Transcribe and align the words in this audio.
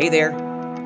Hey 0.00 0.08
there, 0.08 0.32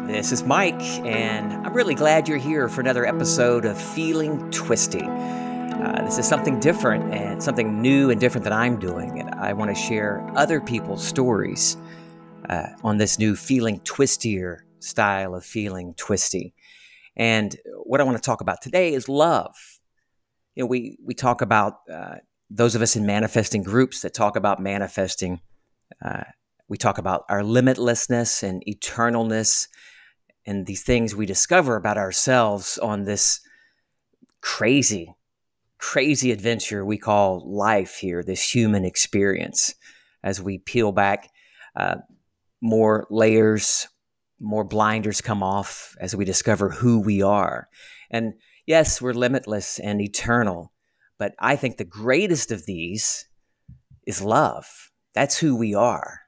this 0.08 0.32
is 0.32 0.42
Mike, 0.42 0.82
and 1.06 1.52
I'm 1.64 1.72
really 1.72 1.94
glad 1.94 2.26
you're 2.26 2.36
here 2.36 2.68
for 2.68 2.80
another 2.80 3.06
episode 3.06 3.64
of 3.64 3.80
Feeling 3.80 4.50
Twisty. 4.50 5.04
Uh, 5.04 6.02
this 6.04 6.18
is 6.18 6.26
something 6.26 6.58
different 6.58 7.14
and 7.14 7.40
something 7.40 7.80
new 7.80 8.10
and 8.10 8.20
different 8.20 8.42
that 8.42 8.52
I'm 8.52 8.76
doing, 8.76 9.20
and 9.20 9.32
I 9.36 9.52
want 9.52 9.70
to 9.70 9.80
share 9.80 10.28
other 10.34 10.60
people's 10.60 11.06
stories 11.06 11.76
uh, 12.48 12.70
on 12.82 12.96
this 12.96 13.16
new 13.16 13.36
Feeling 13.36 13.78
Twistier 13.82 14.62
style 14.80 15.36
of 15.36 15.44
feeling 15.44 15.94
twisty. 15.94 16.52
And 17.14 17.56
what 17.84 18.00
I 18.00 18.02
want 18.02 18.16
to 18.16 18.20
talk 18.20 18.40
about 18.40 18.62
today 18.62 18.94
is 18.94 19.08
love. 19.08 19.54
You 20.56 20.64
know, 20.64 20.66
we 20.66 20.98
we 21.00 21.14
talk 21.14 21.40
about 21.40 21.74
uh, 21.88 22.16
those 22.50 22.74
of 22.74 22.82
us 22.82 22.96
in 22.96 23.06
manifesting 23.06 23.62
groups 23.62 24.02
that 24.02 24.12
talk 24.12 24.34
about 24.34 24.58
manifesting. 24.58 25.40
Uh, 26.04 26.24
we 26.68 26.76
talk 26.76 26.98
about 26.98 27.24
our 27.28 27.42
limitlessness 27.42 28.42
and 28.42 28.62
eternalness 28.66 29.68
and 30.46 30.66
these 30.66 30.82
things 30.82 31.14
we 31.14 31.26
discover 31.26 31.76
about 31.76 31.98
ourselves 31.98 32.78
on 32.78 33.04
this 33.04 33.40
crazy, 34.40 35.14
crazy 35.78 36.30
adventure 36.32 36.84
we 36.84 36.98
call 36.98 37.42
life 37.50 37.96
here, 37.96 38.22
this 38.22 38.54
human 38.54 38.84
experience, 38.84 39.74
as 40.22 40.40
we 40.40 40.58
peel 40.58 40.92
back 40.92 41.30
uh, 41.76 41.96
more 42.60 43.06
layers, 43.10 43.88
more 44.40 44.64
blinders 44.64 45.20
come 45.20 45.42
off 45.42 45.96
as 46.00 46.14
we 46.14 46.24
discover 46.24 46.70
who 46.70 47.00
we 47.00 47.22
are. 47.22 47.68
And 48.10 48.34
yes, 48.66 49.00
we're 49.00 49.14
limitless 49.14 49.78
and 49.78 50.00
eternal, 50.00 50.72
but 51.18 51.34
I 51.38 51.56
think 51.56 51.76
the 51.76 51.84
greatest 51.84 52.50
of 52.50 52.66
these 52.66 53.26
is 54.06 54.22
love. 54.22 54.90
That's 55.14 55.38
who 55.38 55.56
we 55.56 55.74
are. 55.74 56.23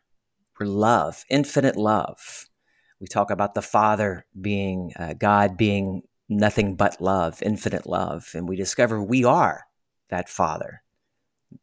We're 0.59 0.67
love, 0.67 1.25
infinite 1.29 1.77
love. 1.77 2.47
We 3.01 3.07
talk 3.07 3.31
about 3.31 3.55
the 3.55 3.63
Father 3.63 4.25
being, 4.41 4.93
uh, 4.99 5.13
God 5.13 5.57
being 5.57 6.03
nothing 6.29 6.77
but 6.77 7.01
love, 7.01 7.43
infinite 7.43 7.87
love. 7.87 8.31
And 8.35 8.49
we 8.49 8.57
discover 8.57 9.03
we 9.03 9.25
are 9.25 9.67
that 10.09 10.29
Father, 10.29 10.83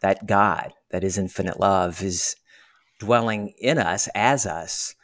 that 0.02 0.28
God 0.28 0.74
that 0.92 1.04
is 1.04 1.18
infinite 1.18 1.60
love 1.60 2.04
is 2.04 2.36
dwelling 3.00 3.54
in 3.58 3.80
us 3.80 4.08
as 4.14 4.46
us. 4.46 4.96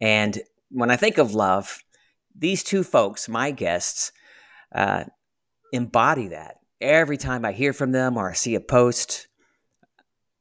And 0.00 0.40
when 0.70 0.90
I 0.90 0.96
think 0.96 1.18
of 1.18 1.34
love, 1.34 1.80
these 2.34 2.62
two 2.62 2.82
folks, 2.82 3.28
my 3.28 3.50
guests, 3.50 4.12
uh, 4.74 5.04
embody 5.72 6.28
that. 6.28 6.56
Every 6.80 7.16
time 7.16 7.44
I 7.44 7.52
hear 7.52 7.72
from 7.72 7.92
them 7.92 8.16
or 8.16 8.30
I 8.30 8.34
see 8.34 8.54
a 8.54 8.60
post, 8.60 9.28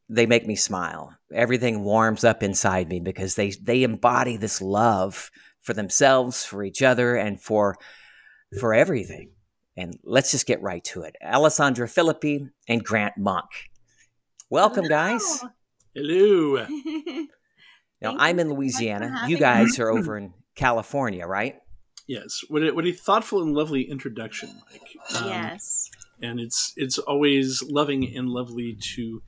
they 0.10 0.26
make 0.26 0.46
me 0.46 0.56
smile. 0.56 1.16
Everything 1.34 1.84
warms 1.84 2.24
up 2.24 2.44
inside 2.44 2.90
me 2.90 3.00
because 3.00 3.36
they 3.36 3.52
they 3.52 3.84
embody 3.84 4.38
this 4.38 4.62
love 4.62 5.32
for 5.62 5.74
themselves, 5.74 6.46
for 6.46 6.64
each 6.64 6.82
other, 6.82 7.16
and 7.16 7.42
for 7.42 7.76
for 8.60 8.74
everything. 8.74 9.32
And 9.78 9.98
let's 10.04 10.32
just 10.32 10.46
get 10.46 10.62
right 10.62 10.84
to 10.86 11.02
it. 11.02 11.16
Alessandra 11.24 11.88
Filippi 11.88 12.50
and 12.68 12.84
Grant 12.84 13.18
Monk. 13.18 13.50
Welcome, 14.50 14.88
guys. 14.88 15.44
Hello. 15.94 16.66
now 18.02 18.16
I'm 18.18 18.40
in 18.40 18.54
Louisiana. 18.54 19.26
You 19.28 19.38
guys 19.38 19.80
are 19.80 19.90
over 19.98 20.18
in 20.18 20.34
California, 20.56 21.26
right? 21.26 21.56
Yes. 22.08 22.42
What 22.48 22.64
a, 22.64 22.72
what 22.72 22.86
a 22.86 22.92
thoughtful 22.92 23.42
and 23.42 23.54
lovely 23.54 23.90
introduction, 23.90 24.50
Mike. 24.72 25.22
Um, 25.22 25.28
yes. 25.28 25.90
And 26.22 26.40
it's 26.40 26.72
it's 26.78 26.98
always 26.98 27.64
loving 27.64 28.16
and 28.16 28.30
lovely 28.30 28.78
to 28.96 29.22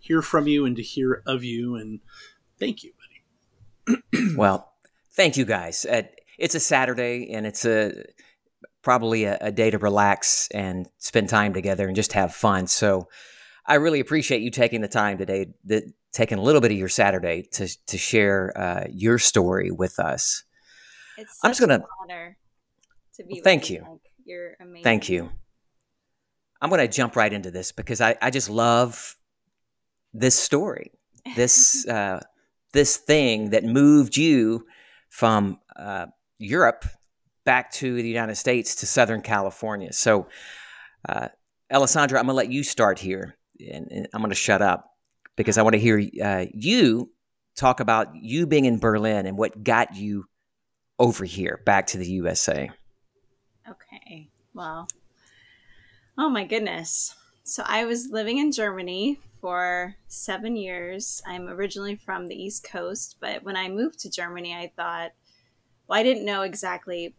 hear 0.00 0.22
from 0.22 0.46
you 0.46 0.64
and 0.64 0.76
to 0.76 0.82
hear 0.82 1.22
of 1.26 1.44
you. 1.44 1.76
And 1.76 2.00
thank 2.58 2.82
you, 2.82 2.92
buddy. 3.86 4.34
well, 4.36 4.72
thank 5.12 5.36
you 5.36 5.44
guys. 5.44 5.84
Uh, 5.84 6.02
it's 6.38 6.54
a 6.54 6.60
Saturday 6.60 7.32
and 7.32 7.46
it's 7.46 7.64
a 7.64 8.04
probably 8.82 9.24
a, 9.24 9.36
a, 9.40 9.52
day 9.52 9.70
to 9.70 9.78
relax 9.78 10.48
and 10.54 10.88
spend 10.98 11.28
time 11.28 11.52
together 11.52 11.86
and 11.86 11.94
just 11.94 12.14
have 12.14 12.34
fun. 12.34 12.66
So 12.66 13.08
I 13.66 13.74
really 13.74 14.00
appreciate 14.00 14.40
you 14.40 14.50
taking 14.50 14.80
the 14.80 14.88
time 14.88 15.18
today, 15.18 15.52
the, 15.64 15.92
taking 16.12 16.38
a 16.38 16.42
little 16.42 16.62
bit 16.62 16.72
of 16.72 16.78
your 16.78 16.88
Saturday 16.88 17.46
to 17.52 17.68
to 17.86 17.98
share 17.98 18.52
uh, 18.56 18.84
your 18.90 19.18
story 19.18 19.70
with 19.70 19.98
us. 19.98 20.44
It's 21.18 21.38
I'm 21.44 21.50
just 21.50 21.60
gonna 21.60 21.84
honor 22.02 22.38
to 23.16 23.24
be. 23.24 23.34
Well, 23.34 23.42
thank 23.44 23.68
you. 23.68 23.84
Like, 23.88 24.00
you're 24.24 24.56
amazing. 24.60 24.84
Thank 24.84 25.08
you. 25.08 25.30
I'm 26.60 26.68
going 26.68 26.80
to 26.80 26.88
jump 26.88 27.16
right 27.16 27.32
into 27.32 27.50
this 27.50 27.72
because 27.72 28.00
I, 28.00 28.16
I 28.20 28.30
just 28.30 28.50
love 28.50 29.16
this 30.12 30.38
story, 30.38 30.92
this 31.36 31.86
uh, 31.88 32.20
this 32.72 32.96
thing 32.96 33.50
that 33.50 33.64
moved 33.64 34.16
you 34.16 34.66
from 35.08 35.58
uh, 35.76 36.06
Europe 36.38 36.84
back 37.44 37.72
to 37.72 37.94
the 37.96 38.08
United 38.08 38.36
States 38.36 38.76
to 38.76 38.86
Southern 38.86 39.22
California. 39.22 39.92
So, 39.92 40.28
uh, 41.08 41.28
Alessandra, 41.72 42.18
I'm 42.18 42.26
going 42.26 42.34
to 42.34 42.36
let 42.36 42.50
you 42.50 42.62
start 42.62 42.98
here, 42.98 43.36
and, 43.60 43.88
and 43.90 44.08
I'm 44.12 44.20
going 44.20 44.30
to 44.30 44.36
shut 44.36 44.62
up 44.62 44.90
because 45.36 45.58
I 45.58 45.62
want 45.62 45.74
to 45.74 45.80
hear 45.80 46.00
uh, 46.22 46.46
you 46.52 47.10
talk 47.56 47.80
about 47.80 48.14
you 48.14 48.46
being 48.46 48.64
in 48.64 48.78
Berlin 48.78 49.26
and 49.26 49.36
what 49.36 49.62
got 49.62 49.96
you 49.96 50.26
over 50.98 51.24
here 51.24 51.60
back 51.64 51.86
to 51.88 51.98
the 51.98 52.06
USA. 52.06 52.70
Okay. 53.68 54.28
Well, 54.54 54.88
oh 56.18 56.28
my 56.28 56.44
goodness. 56.44 57.14
So 57.44 57.62
I 57.66 57.84
was 57.84 58.08
living 58.10 58.38
in 58.38 58.52
Germany 58.52 59.18
for 59.40 59.96
seven 60.08 60.56
years. 60.56 61.22
I'm 61.26 61.48
originally 61.48 61.96
from 61.96 62.26
the 62.26 62.40
East 62.40 62.64
Coast, 62.64 63.16
but 63.20 63.42
when 63.42 63.56
I 63.56 63.68
moved 63.68 63.98
to 64.00 64.10
Germany, 64.10 64.54
I 64.54 64.72
thought, 64.76 65.12
well, 65.86 65.98
I 65.98 66.02
didn't 66.02 66.24
know 66.24 66.42
exactly 66.42 67.14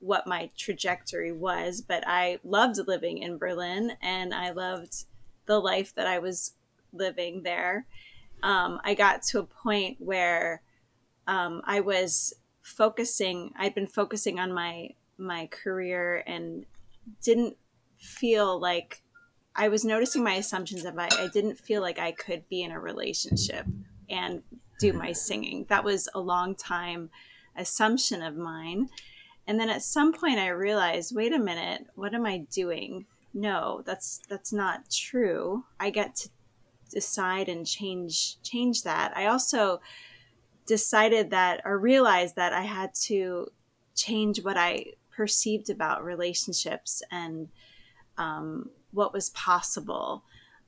what 0.00 0.26
my 0.26 0.50
trajectory 0.56 1.32
was, 1.32 1.80
but 1.80 2.02
I 2.06 2.38
loved 2.42 2.78
living 2.86 3.18
in 3.18 3.38
Berlin 3.38 3.92
and 4.02 4.34
I 4.34 4.50
loved 4.50 5.04
the 5.46 5.58
life 5.58 5.94
that 5.94 6.06
I 6.06 6.18
was 6.18 6.54
living 6.92 7.42
there. 7.42 7.86
Um, 8.42 8.80
I 8.84 8.94
got 8.94 9.22
to 9.24 9.38
a 9.38 9.44
point 9.44 9.98
where 10.00 10.62
um, 11.28 11.62
I 11.64 11.80
was 11.80 12.34
focusing, 12.62 13.52
I'd 13.56 13.74
been 13.74 13.86
focusing 13.86 14.38
on 14.38 14.52
my 14.52 14.90
my 15.18 15.46
career 15.46 16.24
and 16.26 16.66
didn't 17.22 17.56
feel 17.98 18.58
like 18.58 19.02
I 19.54 19.68
was 19.68 19.84
noticing 19.84 20.24
my 20.24 20.34
assumptions 20.34 20.84
of 20.84 20.98
I, 20.98 21.08
I 21.18 21.28
didn't 21.32 21.58
feel 21.58 21.82
like 21.82 21.98
I 21.98 22.12
could 22.12 22.48
be 22.48 22.62
in 22.62 22.72
a 22.72 22.80
relationship 22.80 23.66
and 24.08 24.42
do 24.78 24.92
my 24.92 25.12
singing. 25.12 25.66
That 25.68 25.84
was 25.84 26.08
a 26.14 26.20
long 26.20 26.54
time 26.54 27.10
assumption 27.56 28.22
of 28.22 28.36
mine. 28.36 28.88
And 29.46 29.58
then 29.58 29.68
at 29.68 29.82
some 29.82 30.12
point 30.12 30.38
I 30.38 30.48
realized, 30.48 31.14
wait 31.14 31.32
a 31.32 31.38
minute, 31.38 31.86
what 31.94 32.14
am 32.14 32.26
I 32.26 32.38
doing? 32.50 33.06
No, 33.34 33.82
that's 33.84 34.20
that's 34.28 34.52
not 34.52 34.90
true. 34.90 35.64
I 35.80 35.90
get 35.90 36.14
to 36.16 36.28
decide 36.90 37.48
and 37.48 37.66
change 37.66 38.40
change 38.42 38.82
that. 38.82 39.16
I 39.16 39.26
also 39.26 39.80
decided 40.66 41.30
that 41.30 41.60
or 41.64 41.78
realized 41.78 42.36
that 42.36 42.52
I 42.52 42.62
had 42.62 42.94
to 42.94 43.48
change 43.94 44.42
what 44.42 44.56
I 44.56 44.92
perceived 45.14 45.70
about 45.70 46.04
relationships 46.04 47.02
and 47.10 47.48
um, 48.16 48.70
what 48.92 49.12
was 49.12 49.30
possible. 49.30 50.24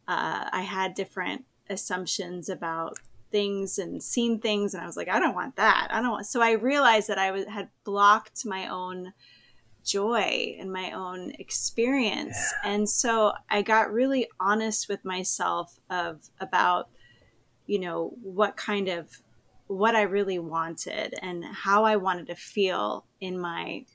Uh, 0.07 0.49
I 0.53 0.63
had 0.63 0.95
different 0.95 1.45
assumptions 1.71 2.49
about 2.49 2.99
things 3.31 3.79
and 3.79 4.03
seen 4.03 4.39
things, 4.39 4.75
and 4.75 4.83
I 4.83 4.87
was 4.87 4.97
like, 4.97 5.09
I 5.09 5.19
don't 5.19 5.35
want 5.35 5.57
that. 5.57 5.89
I 5.91 6.01
don't 6.01 6.13
want. 6.13 6.27
So 6.27 6.41
I 6.41 6.53
realized 6.53 7.09
that 7.09 7.19
I 7.19 7.31
was, 7.31 7.47
had 7.47 7.69
blocked 7.85 8.45
my 8.45 8.69
own 8.69 9.13
joy 9.85 10.57
and 10.59 10.73
my 10.73 10.93
own 10.93 11.33
experience, 11.39 12.37
yeah. 12.65 12.73
and 12.73 12.89
so 12.89 13.33
I 13.51 13.63
got 13.63 13.93
really 13.93 14.29
honest 14.41 14.89
with 14.89 15.05
myself 15.05 15.79
of 15.91 16.29
about, 16.41 16.89
you 17.67 17.79
know, 17.79 18.15
what 18.23 18.57
kind 18.57 18.89
of 18.89 19.09
what 19.67 19.97
I 19.97 20.03
really 20.03 20.39
wanted 20.39 21.15
and 21.23 21.45
how 21.45 21.85
I 21.85 21.97
wanted 21.97 22.27
to 22.27 22.35
feel 22.35 23.07
in 23.21 23.39
my 23.39 23.87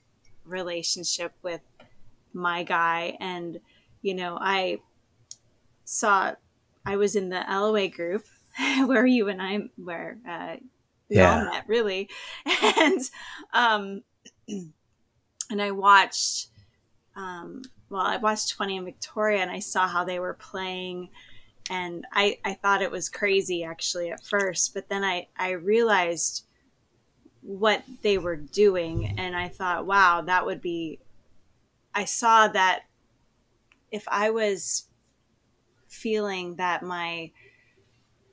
relationship 0.44 1.32
with 1.42 1.60
my 2.32 2.62
guy 2.62 3.16
and 3.20 3.60
you 4.02 4.14
know, 4.14 4.38
I 4.40 4.78
saw 5.84 6.34
I 6.84 6.96
was 6.96 7.16
in 7.16 7.28
the 7.28 7.44
LOA 7.48 7.88
group 7.88 8.24
where 8.86 9.06
you 9.06 9.28
and 9.28 9.40
I 9.40 9.68
were 9.76 10.18
uh, 10.28 10.56
we 11.08 11.16
yeah. 11.16 11.38
all 11.38 11.44
met 11.44 11.64
really, 11.68 12.08
and 12.62 13.00
um, 13.52 14.02
and 14.48 15.60
I 15.60 15.72
watched 15.72 16.48
um, 17.16 17.62
well, 17.90 18.02
I 18.02 18.16
watched 18.16 18.50
Twenty 18.50 18.76
and 18.76 18.86
Victoria, 18.86 19.40
and 19.42 19.50
I 19.50 19.58
saw 19.58 19.88
how 19.88 20.04
they 20.04 20.20
were 20.20 20.34
playing, 20.34 21.10
and 21.68 22.06
I 22.12 22.38
I 22.44 22.54
thought 22.54 22.82
it 22.82 22.90
was 22.90 23.08
crazy 23.08 23.64
actually 23.64 24.10
at 24.10 24.24
first, 24.24 24.72
but 24.72 24.88
then 24.88 25.04
I 25.04 25.28
I 25.36 25.50
realized 25.50 26.44
what 27.42 27.82
they 28.02 28.18
were 28.18 28.36
doing, 28.36 29.14
and 29.18 29.34
I 29.34 29.48
thought, 29.48 29.86
wow, 29.86 30.22
that 30.22 30.46
would 30.46 30.60
be. 30.60 31.00
I 31.92 32.04
saw 32.04 32.46
that 32.46 32.82
if 33.90 34.06
I 34.08 34.30
was 34.30 34.86
feeling 35.88 36.56
that 36.56 36.82
my 36.82 37.30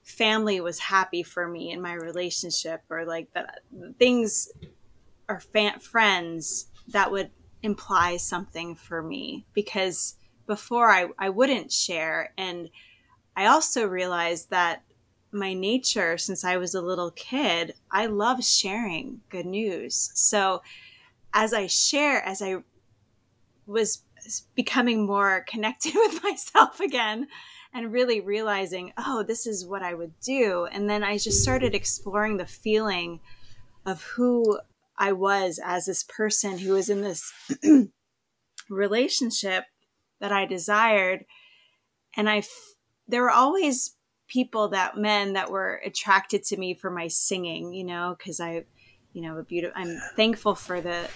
family 0.03 0.61
was 0.61 0.79
happy 0.79 1.21
for 1.21 1.47
me 1.47 1.71
in 1.71 1.81
my 1.81 1.93
relationship 1.93 2.81
or 2.89 3.05
like 3.05 3.31
that 3.33 3.59
things 3.99 4.49
or 5.27 5.39
fan, 5.39 5.79
friends 5.79 6.67
that 6.87 7.11
would 7.11 7.29
imply 7.61 8.15
something 8.15 8.75
for 8.75 9.01
me. 9.03 9.45
Because 9.53 10.15
before 10.45 10.89
I, 10.89 11.07
I 11.19 11.29
wouldn't 11.29 11.71
share. 11.71 12.33
And 12.37 12.69
i 13.35 13.45
also 13.45 13.85
realized 13.85 14.49
that 14.49 14.83
my 15.31 15.53
nature 15.53 16.17
since 16.17 16.43
i 16.43 16.57
was 16.57 16.73
a 16.73 16.81
little 16.81 17.11
kid 17.11 17.73
i 17.91 18.05
love 18.05 18.43
sharing 18.43 19.21
good 19.29 19.45
news. 19.45 20.11
So 20.15 20.61
as 21.33 21.53
i 21.53 21.67
share 21.67 22.23
as 22.23 22.41
i 22.41 22.55
was 23.65 24.03
becoming 24.55 25.05
more 25.05 25.41
connected 25.47 25.93
with 25.95 26.23
myself 26.23 26.79
again 26.79 27.27
and 27.73 27.91
really 27.91 28.21
realizing 28.21 28.93
oh 28.97 29.23
this 29.23 29.45
is 29.45 29.65
what 29.65 29.83
i 29.83 29.93
would 29.93 30.13
do 30.19 30.67
and 30.71 30.89
then 30.89 31.03
i 31.03 31.17
just 31.17 31.43
started 31.43 31.75
exploring 31.75 32.37
the 32.37 32.45
feeling 32.45 33.19
of 33.85 34.03
who 34.03 34.59
I 34.97 35.11
was 35.11 35.59
as 35.63 35.85
this 35.85 36.03
person 36.03 36.57
who 36.57 36.73
was 36.73 36.89
in 36.89 37.01
this 37.01 37.31
relationship 38.69 39.65
that 40.19 40.31
I 40.31 40.45
desired. 40.45 41.25
And 42.15 42.29
I, 42.29 42.43
there 43.07 43.21
were 43.21 43.31
always 43.31 43.95
people 44.27 44.69
that 44.69 44.97
men 44.97 45.33
that 45.33 45.51
were 45.51 45.81
attracted 45.85 46.43
to 46.43 46.57
me 46.57 46.73
for 46.73 46.89
my 46.89 47.07
singing, 47.07 47.73
you 47.73 47.83
know, 47.83 48.15
because 48.17 48.39
I, 48.39 48.65
you 49.13 49.21
know, 49.21 49.37
a 49.37 49.43
beautiful, 49.43 49.79
I'm 49.79 49.99
thankful 50.15 50.55
for 50.55 50.81
the, 50.81 51.07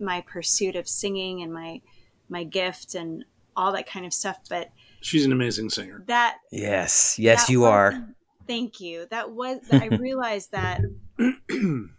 my 0.00 0.20
pursuit 0.22 0.74
of 0.74 0.88
singing 0.88 1.42
and 1.42 1.52
my, 1.52 1.80
my 2.28 2.44
gift 2.44 2.94
and 2.94 3.24
all 3.56 3.72
that 3.72 3.88
kind 3.88 4.06
of 4.06 4.12
stuff. 4.12 4.38
But 4.48 4.70
she's 5.00 5.24
an 5.24 5.32
amazing 5.32 5.70
singer. 5.70 6.04
That, 6.06 6.38
yes, 6.50 7.18
yes, 7.18 7.46
that 7.46 7.52
you 7.52 7.60
was, 7.60 7.68
are. 7.68 8.08
Thank 8.46 8.80
you. 8.80 9.06
That 9.10 9.32
was, 9.32 9.58
I 9.72 9.86
realized 9.86 10.52
that 10.52 10.80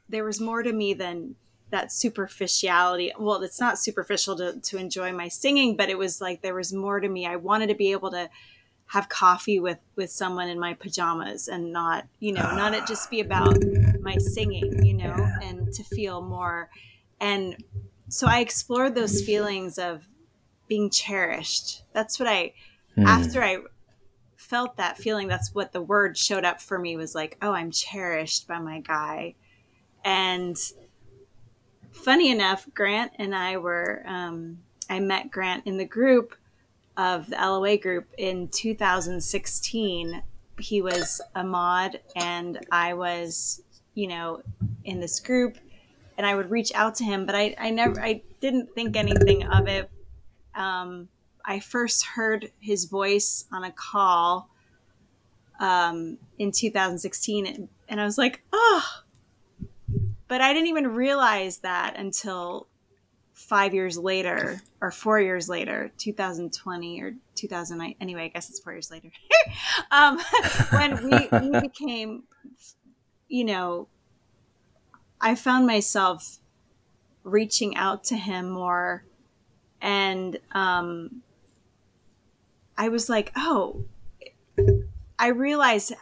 there 0.10 0.24
was 0.24 0.42
more 0.42 0.64
to 0.64 0.74
me 0.74 0.94
than 0.94 1.36
that 1.72 1.92
superficiality. 1.92 3.12
Well, 3.20 3.44
it's 3.44 3.60
not 3.60 3.78
superficial 3.78 4.36
to, 4.38 4.60
to 4.60 4.78
enjoy 4.78 5.14
my 5.14 5.28
singing, 5.28 5.78
but 5.78 5.90
it 5.90 5.98
was 5.98 6.20
like 6.20 6.42
there 6.42 6.56
was 6.56 6.74
more 6.74 7.00
to 7.00 7.08
me. 7.08 7.28
I 7.28 7.36
wanted 7.36 7.68
to 7.68 7.76
be 7.76 7.92
able 7.92 8.12
to 8.12 8.30
have 8.88 9.08
coffee 9.08 9.60
with 9.60 9.78
with 9.96 10.10
someone 10.10 10.50
in 10.50 10.60
my 10.60 10.74
pajamas 10.74 11.48
and 11.48 11.72
not, 11.72 12.06
you 12.20 12.31
know, 12.31 12.42
not 12.42 12.74
it 12.74 12.88
just 12.88 13.12
be 13.12 13.20
about 13.20 13.56
my 14.02 14.18
singing, 14.18 14.84
you 14.84 14.96
know, 14.96 15.16
yeah. 15.16 15.38
and 15.44 15.72
to 15.72 15.84
feel 15.84 16.24
more. 16.24 16.72
And 17.20 17.64
so 18.08 18.26
I 18.26 18.40
explored 18.40 18.96
those 18.96 19.22
feelings 19.22 19.78
of 19.78 20.08
being 20.69 20.89
cherished. 20.89 21.83
That's 21.92 22.18
what 22.18 22.30
I 22.30 22.54
mm. 22.98 23.06
after 23.06 23.44
I 23.44 23.57
felt 24.39 24.77
that 24.77 24.98
feeling 24.98 25.27
that's 25.27 25.54
what 25.54 25.74
the 25.74 25.81
word 25.81 26.18
showed 26.18 26.45
up 26.45 26.62
for 26.62 26.80
me 26.80 26.95
was 26.95 27.13
like 27.13 27.38
oh 27.42 27.51
i'm 27.51 27.69
cherished 27.69 28.48
by 28.48 28.57
my 28.57 28.80
guy 28.80 29.36
and 30.06 30.57
funny 31.92 32.31
enough 32.31 32.66
grant 32.74 33.12
and 33.19 33.36
i 33.36 33.57
were 33.57 34.01
um, 34.07 34.57
i 34.89 34.98
met 34.98 35.30
grant 35.30 35.68
in 35.68 35.77
the 35.77 35.86
group 35.86 36.36
of 36.95 37.30
the 37.30 37.36
loa 37.36 37.77
group 37.77 38.07
in 38.18 38.48
2016 38.48 40.24
he 40.57 40.81
was 40.81 41.21
a 41.36 41.44
mod 41.44 42.00
and 42.16 42.66
i 42.71 42.94
was 42.94 43.62
you 43.94 44.07
know 44.07 44.42
in 44.86 45.01
this 45.01 45.19
group 45.19 45.57
and 46.18 46.25
i 46.25 46.33
would 46.33 46.50
reach 46.50 46.74
out 46.74 46.95
to 46.95 47.04
him 47.04 47.25
but 47.25 47.36
i, 47.36 47.54
I 47.60 47.71
never 47.71 48.00
i 48.00 48.21
didn't 48.39 48.74
think 48.74 48.95
anything 48.95 49.44
of 49.44 49.68
it 49.68 49.92
um, 50.59 51.07
I 51.45 51.59
first 51.59 52.06
heard 52.06 52.51
his 52.59 52.85
voice 52.85 53.45
on 53.51 53.63
a 53.63 53.71
call 53.71 54.50
um, 55.59 56.17
in 56.38 56.51
2016, 56.51 57.47
and, 57.47 57.69
and 57.88 58.01
I 58.01 58.06
was 58.06 58.17
like, 58.17 58.44
oh. 58.51 58.85
But 60.27 60.41
I 60.41 60.53
didn't 60.53 60.67
even 60.67 60.89
realize 60.89 61.59
that 61.59 61.97
until 61.97 62.67
five 63.33 63.73
years 63.73 63.97
later, 63.97 64.61
or 64.81 64.91
four 64.91 65.19
years 65.19 65.50
later, 65.50 65.91
2020 65.97 67.01
or 67.01 67.15
2009. 67.35 67.95
Anyway, 68.00 68.25
I 68.25 68.27
guess 68.27 68.50
it's 68.50 68.59
four 68.59 68.73
years 68.73 68.91
later. 68.91 69.09
um, 69.91 70.19
when 70.71 71.03
we, 71.03 71.29
we 71.31 71.59
became, 71.61 72.23
you 73.27 73.45
know, 73.45 73.88
I 75.21 75.35
found 75.35 75.65
myself 75.65 76.39
reaching 77.23 77.75
out 77.75 78.03
to 78.06 78.15
him 78.15 78.50
more 78.50 79.03
and 79.81 80.38
um, 80.52 81.22
I 82.78 82.90
was 82.90 83.10
like, 83.10 83.31
oh, 83.36 83.84
I 85.18 85.28
realized 85.28 85.94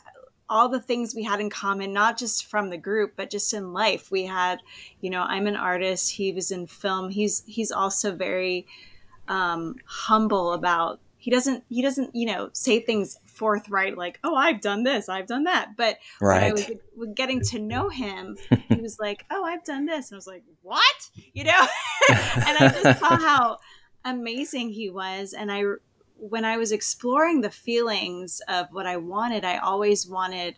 all 0.49 0.69
the 0.69 0.79
things 0.79 1.13
we 1.13 1.23
had 1.23 1.39
in 1.39 1.49
common, 1.49 1.91
not 1.91 2.17
just 2.17 2.45
from 2.45 2.69
the 2.69 2.77
group, 2.77 3.13
but 3.15 3.29
just 3.29 3.53
in 3.53 3.73
life. 3.73 4.11
We 4.11 4.25
had, 4.25 4.61
you 5.01 5.09
know, 5.09 5.23
I'm 5.23 5.47
an 5.47 5.55
artist. 5.55 6.11
He 6.11 6.31
was 6.31 6.51
in 6.51 6.67
film. 6.67 7.09
He's 7.09 7.43
he's 7.45 7.71
also 7.71 8.15
very 8.15 8.67
um, 9.27 9.75
humble 9.85 10.53
about. 10.53 10.99
He 11.27 11.31
doesn't 11.31 11.65
he 11.67 11.81
doesn't 11.81 12.15
you 12.15 12.25
know 12.25 12.51
say 12.53 12.79
things 12.79 13.17
forthright 13.25 13.97
like 13.97 14.17
oh 14.23 14.33
I've 14.33 14.61
done 14.61 14.83
this 14.83 15.09
I've 15.09 15.27
done 15.27 15.43
that. 15.43 15.75
But 15.75 15.97
right. 16.21 16.53
when 16.53 16.63
I 16.63 16.77
was 16.95 17.09
getting 17.15 17.41
to 17.41 17.59
know 17.59 17.89
him, 17.89 18.37
he 18.69 18.75
was 18.75 18.97
like 18.97 19.25
oh 19.29 19.43
I've 19.43 19.65
done 19.65 19.85
this, 19.85 20.09
and 20.09 20.15
I 20.15 20.19
was 20.19 20.27
like 20.27 20.43
what 20.61 21.09
you 21.33 21.43
know, 21.43 21.67
and 22.09 22.57
I 22.57 22.79
just 22.81 22.99
saw 23.01 23.17
how 23.17 23.57
amazing 24.05 24.69
he 24.69 24.89
was, 24.89 25.33
and 25.33 25.51
I 25.51 25.63
when 26.15 26.45
I 26.45 26.55
was 26.55 26.71
exploring 26.71 27.41
the 27.41 27.51
feelings 27.51 28.41
of 28.47 28.67
what 28.71 28.85
I 28.85 28.95
wanted, 28.95 29.43
I 29.43 29.57
always 29.57 30.07
wanted 30.07 30.55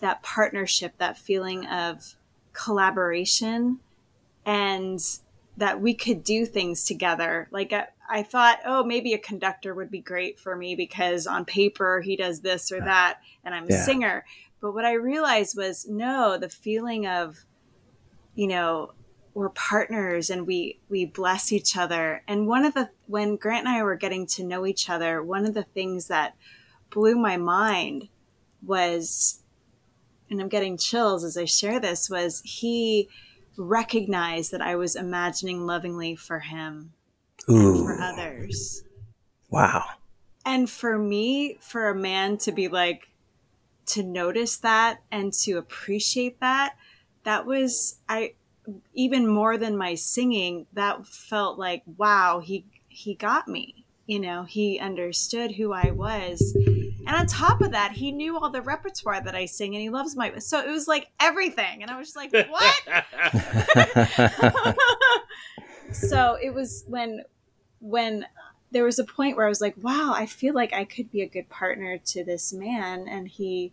that 0.00 0.20
partnership, 0.24 0.94
that 0.98 1.16
feeling 1.16 1.64
of 1.66 2.16
collaboration, 2.54 3.78
and 4.44 4.98
that 5.56 5.80
we 5.80 5.94
could 5.94 6.24
do 6.24 6.44
things 6.44 6.84
together. 6.84 7.46
Like 7.52 7.72
I, 7.72 7.86
I, 8.10 8.22
thought, 8.22 8.58
oh, 8.66 8.84
maybe 8.84 9.14
a 9.14 9.18
conductor 9.18 9.74
would 9.74 9.90
be 9.90 10.00
great 10.00 10.38
for 10.38 10.56
me 10.56 10.74
because 10.74 11.26
on 11.26 11.44
paper 11.44 12.00
he 12.00 12.16
does 12.16 12.40
this 12.40 12.72
or 12.72 12.80
that, 12.80 13.20
and 13.44 13.54
I'm 13.54 13.64
a 13.64 13.72
yeah. 13.72 13.84
singer. 13.84 14.24
But 14.60 14.72
what 14.72 14.84
I 14.84 14.92
realized 14.94 15.56
was 15.56 15.86
no, 15.88 16.36
the 16.36 16.48
feeling 16.48 17.06
of, 17.06 17.44
you 18.34 18.46
know, 18.46 18.92
we're 19.34 19.50
partners 19.50 20.30
and 20.30 20.46
we 20.46 20.80
we 20.88 21.04
bless 21.04 21.52
each 21.52 21.76
other 21.76 22.22
and 22.26 22.46
one 22.46 22.64
of 22.64 22.74
the 22.74 22.90
when 23.06 23.36
grant 23.36 23.66
and 23.66 23.76
i 23.76 23.82
were 23.82 23.96
getting 23.96 24.26
to 24.26 24.44
know 24.44 24.66
each 24.66 24.90
other 24.90 25.22
one 25.22 25.46
of 25.46 25.54
the 25.54 25.62
things 25.62 26.08
that 26.08 26.34
blew 26.90 27.16
my 27.16 27.36
mind 27.36 28.08
was 28.64 29.42
and 30.28 30.40
i'm 30.40 30.48
getting 30.48 30.76
chills 30.76 31.24
as 31.24 31.36
i 31.36 31.44
share 31.44 31.78
this 31.78 32.10
was 32.10 32.42
he 32.44 33.08
recognized 33.56 34.50
that 34.50 34.62
i 34.62 34.74
was 34.74 34.96
imagining 34.96 35.64
lovingly 35.64 36.16
for 36.16 36.40
him 36.40 36.92
Ooh. 37.48 37.84
for 37.84 38.00
others 38.00 38.82
wow 39.50 39.84
and 40.44 40.68
for 40.68 40.98
me 40.98 41.58
for 41.60 41.88
a 41.88 41.94
man 41.94 42.36
to 42.38 42.52
be 42.52 42.68
like 42.68 43.08
to 43.86 44.02
notice 44.02 44.56
that 44.58 45.00
and 45.10 45.32
to 45.32 45.54
appreciate 45.54 46.40
that 46.40 46.76
that 47.24 47.46
was 47.46 47.96
i 48.08 48.34
even 48.94 49.26
more 49.26 49.56
than 49.56 49.76
my 49.76 49.94
singing, 49.94 50.66
that 50.72 51.06
felt 51.06 51.58
like, 51.58 51.82
wow, 51.96 52.40
he 52.40 52.64
he 52.88 53.14
got 53.14 53.48
me. 53.48 53.84
You 54.06 54.18
know, 54.18 54.42
he 54.42 54.80
understood 54.80 55.52
who 55.52 55.72
I 55.72 55.92
was. 55.92 56.56
And 56.56 57.10
on 57.10 57.26
top 57.26 57.60
of 57.60 57.70
that, 57.72 57.92
he 57.92 58.10
knew 58.10 58.36
all 58.36 58.50
the 58.50 58.60
repertoire 58.60 59.20
that 59.20 59.36
I 59.36 59.46
sing 59.46 59.74
and 59.74 59.82
he 59.82 59.88
loves 59.88 60.16
my 60.16 60.36
so 60.38 60.60
it 60.60 60.68
was 60.68 60.88
like 60.88 61.08
everything. 61.20 61.82
And 61.82 61.90
I 61.90 61.96
was 61.96 62.12
just 62.12 62.16
like, 62.16 62.32
what? 62.50 63.04
so 65.92 66.36
it 66.40 66.54
was 66.54 66.84
when 66.86 67.24
when 67.80 68.26
there 68.70 68.84
was 68.84 68.98
a 68.98 69.04
point 69.04 69.36
where 69.36 69.46
I 69.46 69.48
was 69.48 69.60
like, 69.60 69.74
wow, 69.82 70.12
I 70.14 70.26
feel 70.26 70.54
like 70.54 70.72
I 70.72 70.84
could 70.84 71.10
be 71.10 71.22
a 71.22 71.28
good 71.28 71.48
partner 71.48 71.98
to 71.98 72.24
this 72.24 72.52
man 72.52 73.08
and 73.08 73.26
he 73.28 73.72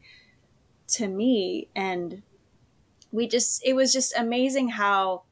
to 0.88 1.08
me 1.08 1.68
and 1.76 2.24
we 3.12 3.28
just 3.28 3.62
it 3.66 3.74
was 3.74 3.94
just 3.94 4.18
amazing 4.18 4.70
how 4.70 5.24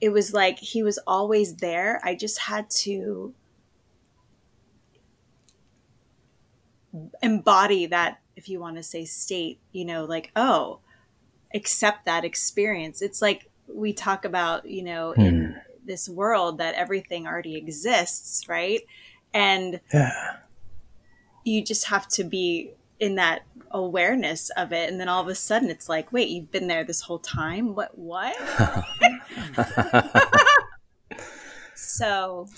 it 0.00 0.10
was 0.10 0.32
like 0.32 0.58
he 0.58 0.82
was 0.82 0.98
always 1.06 1.56
there. 1.56 2.00
I 2.04 2.14
just 2.14 2.38
had 2.40 2.70
to 2.70 3.34
embody 7.22 7.86
that 7.86 8.20
if 8.36 8.48
you 8.48 8.60
want 8.60 8.76
to 8.76 8.82
say 8.82 9.04
state, 9.04 9.58
you 9.72 9.84
know, 9.84 10.04
like 10.04 10.30
oh, 10.36 10.80
accept 11.54 12.04
that 12.04 12.24
experience. 12.24 13.00
It's 13.02 13.22
like 13.22 13.50
we 13.68 13.92
talk 13.92 14.24
about, 14.24 14.68
you 14.68 14.82
know, 14.82 15.12
hmm. 15.12 15.20
in 15.20 15.60
this 15.84 16.08
world 16.08 16.58
that 16.58 16.74
everything 16.74 17.26
already 17.26 17.56
exists, 17.56 18.48
right? 18.48 18.80
And 19.32 19.80
yeah. 19.92 20.36
you 21.44 21.62
just 21.62 21.86
have 21.86 22.08
to 22.08 22.24
be 22.24 22.72
in 22.98 23.16
that 23.16 23.42
awareness 23.72 24.48
of 24.50 24.72
it 24.72 24.88
and 24.88 24.98
then 24.98 25.08
all 25.08 25.20
of 25.20 25.28
a 25.28 25.34
sudden 25.34 25.68
it's 25.68 25.86
like 25.86 26.10
wait 26.10 26.28
you've 26.28 26.50
been 26.50 26.66
there 26.66 26.82
this 26.82 27.02
whole 27.02 27.18
time 27.18 27.74
what 27.74 27.90
what 27.98 28.34
so 31.74 32.48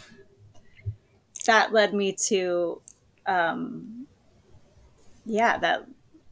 that 1.47 1.73
led 1.73 1.93
me 1.93 2.12
to 2.12 2.81
um 3.27 4.07
yeah, 5.29 5.59
that 5.59 5.87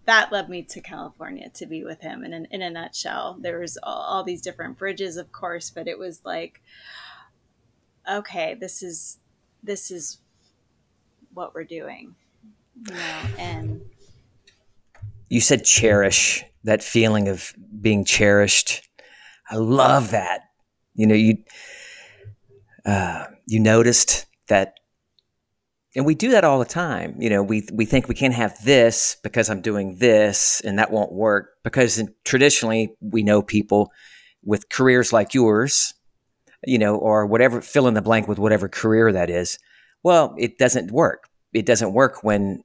that 0.06 0.32
led 0.32 0.48
me 0.48 0.62
to 0.62 0.80
California 0.80 1.50
to 1.50 1.66
be 1.66 1.84
with 1.84 2.00
him. 2.00 2.24
In, 2.24 2.46
in 2.50 2.62
a 2.62 2.70
nutshell, 2.70 3.36
there 3.40 3.60
was 3.60 3.76
all, 3.82 4.02
all 4.02 4.24
these 4.24 4.40
different 4.40 4.78
bridges, 4.78 5.16
of 5.16 5.32
course, 5.32 5.70
but 5.70 5.88
it 5.88 5.98
was 5.98 6.24
like, 6.24 6.62
okay, 8.10 8.54
this 8.54 8.82
is 8.82 9.18
this 9.62 9.90
is 9.90 10.18
what 11.34 11.54
we're 11.54 11.64
doing, 11.64 12.14
you 12.88 12.94
know, 12.94 13.20
and 13.38 13.80
you 15.28 15.40
said 15.40 15.64
cherish 15.64 16.44
that 16.62 16.82
feeling 16.84 17.28
of 17.28 17.52
being 17.80 18.04
cherished. 18.04 18.88
I 19.50 19.56
love 19.56 20.12
that. 20.12 20.42
You 20.94 21.06
know, 21.06 21.14
you 21.14 21.38
uh, 22.84 23.26
you 23.46 23.58
noticed 23.60 24.26
that, 24.48 24.74
and 25.96 26.04
we 26.04 26.14
do 26.14 26.30
that 26.30 26.44
all 26.44 26.58
the 26.58 26.66
time. 26.66 27.16
You 27.18 27.30
know, 27.30 27.42
we 27.42 27.66
we 27.72 27.86
think 27.86 28.06
we 28.06 28.14
can't 28.14 28.34
have 28.34 28.62
this 28.62 29.16
because 29.22 29.48
I'm 29.48 29.62
doing 29.62 29.96
this, 29.96 30.60
and 30.60 30.78
that 30.78 30.90
won't 30.90 31.12
work 31.12 31.54
because 31.64 32.02
traditionally 32.24 32.94
we 33.00 33.22
know 33.22 33.40
people 33.40 33.90
with 34.44 34.68
careers 34.68 35.12
like 35.12 35.32
yours, 35.32 35.94
you 36.64 36.78
know, 36.78 36.96
or 36.96 37.26
whatever 37.26 37.62
fill 37.62 37.88
in 37.88 37.94
the 37.94 38.02
blank 38.02 38.28
with 38.28 38.38
whatever 38.38 38.68
career 38.68 39.10
that 39.10 39.30
is. 39.30 39.58
Well, 40.02 40.34
it 40.38 40.58
doesn't 40.58 40.90
work. 40.92 41.24
It 41.54 41.64
doesn't 41.64 41.94
work 41.94 42.22
when 42.22 42.62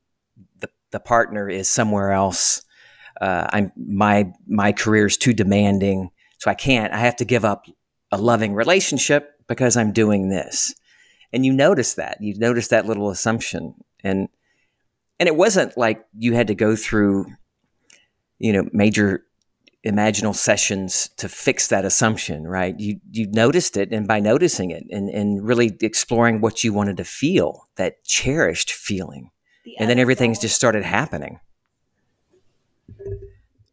the 0.59 0.69
the 0.91 0.99
partner 0.99 1.49
is 1.49 1.69
somewhere 1.69 2.11
else. 2.11 2.63
Uh, 3.19 3.47
I'm 3.49 3.71
my 3.77 4.33
my 4.45 4.73
career 4.73 5.05
is 5.05 5.15
too 5.15 5.33
demanding, 5.33 6.09
so 6.37 6.51
I 6.51 6.55
can't. 6.55 6.91
I 6.91 6.97
have 6.97 7.15
to 7.15 7.25
give 7.25 7.45
up 7.45 7.65
a 8.11 8.17
loving 8.17 8.53
relationship 8.53 9.31
because 9.47 9.77
I'm 9.77 9.93
doing 9.93 10.27
this. 10.27 10.75
And 11.33 11.45
you 11.45 11.53
notice 11.53 11.93
that. 11.95 12.17
You 12.21 12.37
notice 12.37 12.67
that 12.69 12.85
little 12.85 13.09
assumption. 13.09 13.75
And 14.03 14.29
and 15.19 15.27
it 15.27 15.35
wasn't 15.35 15.77
like 15.77 16.03
you 16.17 16.33
had 16.33 16.47
to 16.47 16.55
go 16.55 16.75
through, 16.75 17.27
you 18.39 18.51
know, 18.51 18.67
major 18.73 19.23
imaginal 19.85 20.35
sessions 20.35 21.09
to 21.17 21.29
fix 21.29 21.67
that 21.67 21.85
assumption, 21.85 22.47
right? 22.47 22.79
You 22.79 22.99
you 23.11 23.27
noticed 23.31 23.77
it 23.77 23.91
and 23.91 24.07
by 24.07 24.19
noticing 24.19 24.71
it 24.71 24.83
and, 24.91 25.09
and 25.09 25.45
really 25.45 25.75
exploring 25.81 26.41
what 26.41 26.63
you 26.63 26.73
wanted 26.73 26.97
to 26.97 27.03
feel, 27.03 27.67
that 27.75 28.03
cherished 28.03 28.71
feeling. 28.71 29.31
The 29.65 29.77
and 29.79 29.89
then 29.89 29.99
everything's 29.99 30.39
just 30.39 30.55
started 30.55 30.83
happening. 30.83 31.39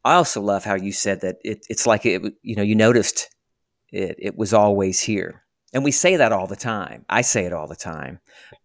I 0.04 0.14
also 0.14 0.40
love 0.40 0.64
how 0.64 0.74
you 0.74 0.92
said 0.92 1.20
that 1.22 1.36
it, 1.44 1.66
it's 1.68 1.86
like 1.86 2.06
it, 2.06 2.22
you 2.42 2.56
know, 2.56 2.62
you 2.62 2.74
noticed 2.74 3.34
it, 3.90 4.16
it 4.18 4.38
was 4.38 4.54
always 4.54 5.00
here. 5.00 5.42
And 5.72 5.84
we 5.84 5.90
say 5.90 6.16
that 6.16 6.32
all 6.32 6.46
the 6.46 6.56
time. 6.56 7.04
I 7.08 7.20
say 7.20 7.44
it 7.44 7.52
all 7.52 7.66
the 7.66 7.76
time. 7.76 8.20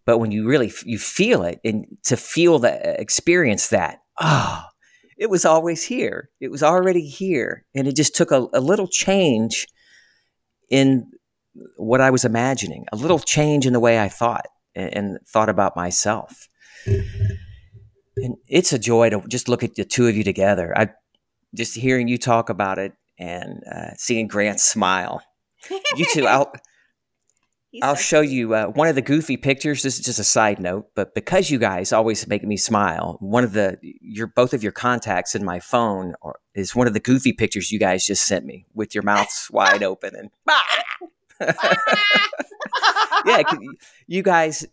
But 0.05 0.19
when 0.19 0.31
you 0.31 0.47
really 0.47 0.71
you 0.85 0.97
feel 0.97 1.43
it 1.43 1.59
and 1.63 1.85
to 2.03 2.15
feel 2.15 2.59
that 2.59 2.99
experience 2.99 3.69
that, 3.69 3.99
oh, 4.21 4.63
it 5.17 5.29
was 5.29 5.45
always 5.45 5.83
here. 5.83 6.29
It 6.39 6.49
was 6.49 6.63
already 6.63 7.07
here. 7.07 7.65
And 7.75 7.87
it 7.87 7.95
just 7.95 8.15
took 8.15 8.31
a, 8.31 8.47
a 8.53 8.59
little 8.59 8.87
change 8.87 9.67
in 10.69 11.11
what 11.77 12.01
I 12.01 12.09
was 12.09 12.25
imagining, 12.25 12.85
a 12.91 12.95
little 12.95 13.19
change 13.19 13.65
in 13.65 13.73
the 13.73 13.79
way 13.79 13.99
I 13.99 14.09
thought 14.09 14.47
and, 14.73 14.95
and 14.95 15.17
thought 15.27 15.49
about 15.49 15.75
myself. 15.75 16.47
And 16.85 18.37
it's 18.47 18.73
a 18.73 18.79
joy 18.79 19.09
to 19.09 19.21
just 19.27 19.49
look 19.49 19.63
at 19.63 19.75
the 19.75 19.85
two 19.85 20.07
of 20.07 20.15
you 20.15 20.23
together. 20.23 20.77
I 20.77 20.89
just 21.55 21.75
hearing 21.75 22.07
you 22.07 22.17
talk 22.17 22.49
about 22.49 22.79
it 22.79 22.93
and 23.19 23.61
uh, 23.71 23.91
seeing 23.97 24.27
Grant 24.27 24.59
smile. 24.59 25.21
You 25.95 26.05
two, 26.11 26.27
I'll 27.81 27.89
I'll 27.89 27.95
show 27.95 28.21
you 28.21 28.53
uh, 28.53 28.67
one 28.67 28.87
of 28.87 28.95
the 28.95 29.01
goofy 29.01 29.37
pictures. 29.37 29.81
This 29.81 29.97
is 29.99 30.05
just 30.05 30.19
a 30.19 30.23
side 30.23 30.59
note, 30.59 30.89
but 30.95 31.15
because 31.15 31.49
you 31.49 31.57
guys 31.57 31.91
always 31.91 32.27
make 32.27 32.43
me 32.43 32.57
smile, 32.57 33.17
one 33.19 33.43
of 33.43 33.53
the 33.53 33.77
your 33.81 34.27
both 34.27 34.53
of 34.53 34.61
your 34.61 34.71
contacts 34.71 35.33
in 35.33 35.43
my 35.43 35.59
phone 35.59 36.13
are, 36.21 36.39
is 36.53 36.75
one 36.75 36.87
of 36.87 36.93
the 36.93 36.99
goofy 36.99 37.33
pictures 37.33 37.71
you 37.71 37.79
guys 37.79 38.05
just 38.05 38.25
sent 38.25 38.45
me 38.45 38.65
with 38.73 38.93
your 38.93 39.03
mouths 39.03 39.49
wide 39.51 39.83
open 39.83 40.15
and 40.15 40.29
yeah, 43.25 43.43
you 44.07 44.21
guys 44.21 44.65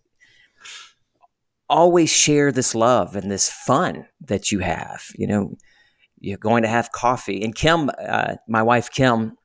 always 1.69 2.11
share 2.11 2.52
this 2.52 2.75
love 2.75 3.16
and 3.16 3.30
this 3.30 3.50
fun 3.50 4.07
that 4.21 4.52
you 4.52 4.59
have. 4.61 5.04
You 5.14 5.26
know, 5.26 5.57
you're 6.19 6.38
going 6.38 6.62
to 6.62 6.69
have 6.69 6.92
coffee, 6.92 7.42
and 7.42 7.54
Kim, 7.54 7.90
uh, 7.99 8.37
my 8.49 8.62
wife 8.62 8.90
Kim, 8.90 9.37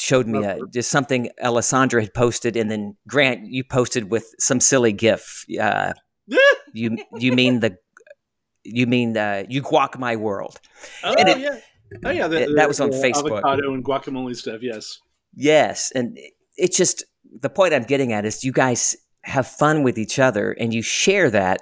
showed 0.00 0.26
me 0.26 0.44
a, 0.44 0.58
just 0.72 0.90
something 0.90 1.30
Alessandra 1.42 2.02
had 2.02 2.14
posted, 2.14 2.56
and 2.56 2.70
then 2.70 2.96
Grant, 3.06 3.46
you 3.46 3.64
posted 3.64 4.10
with 4.10 4.34
some 4.38 4.60
silly 4.60 4.92
GIF. 4.92 5.44
Uh, 5.60 5.92
you 6.72 6.98
you 7.14 7.32
mean 7.32 7.60
the 7.60 7.76
you 8.64 8.86
mean 8.86 9.12
the 9.14 9.46
you 9.48 9.62
guac 9.62 9.98
my 9.98 10.16
world? 10.16 10.60
Oh 11.04 11.14
it, 11.16 11.38
yeah, 11.38 11.60
oh 12.04 12.10
yeah, 12.10 12.28
the, 12.28 12.42
it, 12.42 12.56
that 12.56 12.68
was 12.68 12.80
on 12.80 12.90
Facebook. 12.90 13.38
Avocado 13.38 13.74
and 13.74 13.84
guacamole 13.84 14.36
stuff. 14.36 14.62
Yes, 14.62 14.98
yes, 15.34 15.90
and 15.94 16.18
it's 16.56 16.76
just 16.76 17.04
the 17.40 17.50
point 17.50 17.74
I'm 17.74 17.84
getting 17.84 18.12
at 18.12 18.24
is 18.24 18.44
you 18.44 18.52
guys 18.52 18.96
have 19.22 19.46
fun 19.46 19.82
with 19.82 19.98
each 19.98 20.18
other 20.18 20.52
and 20.52 20.72
you 20.72 20.82
share 20.82 21.30
that 21.30 21.60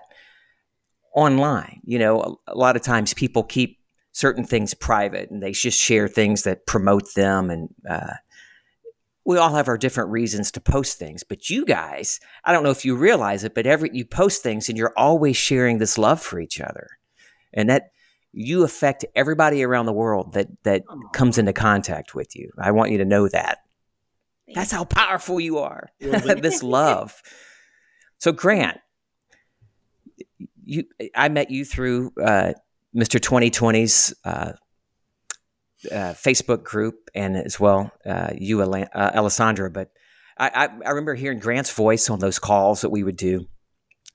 online. 1.15 1.81
You 1.85 1.99
know, 1.99 2.21
a, 2.21 2.53
a 2.53 2.57
lot 2.57 2.77
of 2.77 2.83
times 2.83 3.15
people 3.15 3.43
keep 3.43 3.79
certain 4.13 4.45
things 4.45 4.75
private 4.75 5.31
and 5.31 5.43
they 5.43 5.53
just 5.53 5.79
share 5.79 6.09
things 6.09 6.43
that 6.43 6.67
promote 6.67 7.15
them 7.15 7.51
and 7.51 7.69
uh, 7.89 8.15
we 9.29 9.37
all 9.37 9.55
have 9.55 9.69
our 9.69 9.79
different 9.79 10.11
reasons 10.11 10.51
to 10.51 10.61
post 10.61 10.99
things 10.99 11.23
but 11.23 11.51
you 11.51 11.65
guys 11.65 12.19
i 12.45 12.53
don't 12.53 12.63
know 12.63 12.71
if 12.71 12.85
you 12.85 12.97
realize 12.97 13.45
it 13.45 13.55
but 13.55 13.67
every 13.67 13.91
you 13.93 14.05
post 14.05 14.43
things 14.43 14.69
and 14.69 14.79
you're 14.79 14.95
always 14.97 15.37
sharing 15.37 15.79
this 15.79 15.99
love 15.99 16.21
for 16.21 16.41
each 16.41 16.61
other. 16.61 16.99
And 17.53 17.71
that 17.71 17.91
you 18.33 18.63
affect 18.63 19.05
everybody 19.15 19.65
around 19.65 19.87
the 19.87 19.93
world 19.93 20.35
that 20.35 20.49
that 20.65 20.83
comes 21.13 21.39
into 21.39 21.53
contact 21.53 22.15
with 22.15 22.37
you. 22.37 22.51
I 22.59 22.71
want 22.73 22.91
you 22.91 22.99
to 22.99 23.05
know 23.05 23.29
that. 23.29 23.59
That's 24.55 24.71
how 24.71 24.85
powerful 24.85 25.41
you 25.41 25.59
are. 25.59 25.89
This 26.01 26.63
love. 26.63 27.21
So 28.19 28.33
grant 28.33 28.79
you 30.65 30.85
i 31.15 31.29
met 31.29 31.51
you 31.51 31.65
through 31.65 32.13
uh, 32.23 32.53
Mr. 32.95 33.19
2020's 33.19 34.15
uh, 34.25 34.53
uh, 35.91 36.15
Facebook 36.15 36.65
group 36.65 37.11
and 37.15 37.37
as 37.37 37.59
well 37.59 37.93
uh, 38.05 38.31
you, 38.37 38.61
uh, 38.61 38.87
Alessandra. 38.95 39.71
But 39.71 39.91
I, 40.37 40.49
I, 40.49 40.65
I, 40.87 40.89
remember 40.91 41.15
hearing 41.15 41.39
Grant's 41.39 41.73
voice 41.73 42.11
on 42.11 42.19
those 42.19 42.39
calls 42.39 42.81
that 42.81 42.91
we 42.91 43.03
would 43.03 43.17
do. 43.17 43.47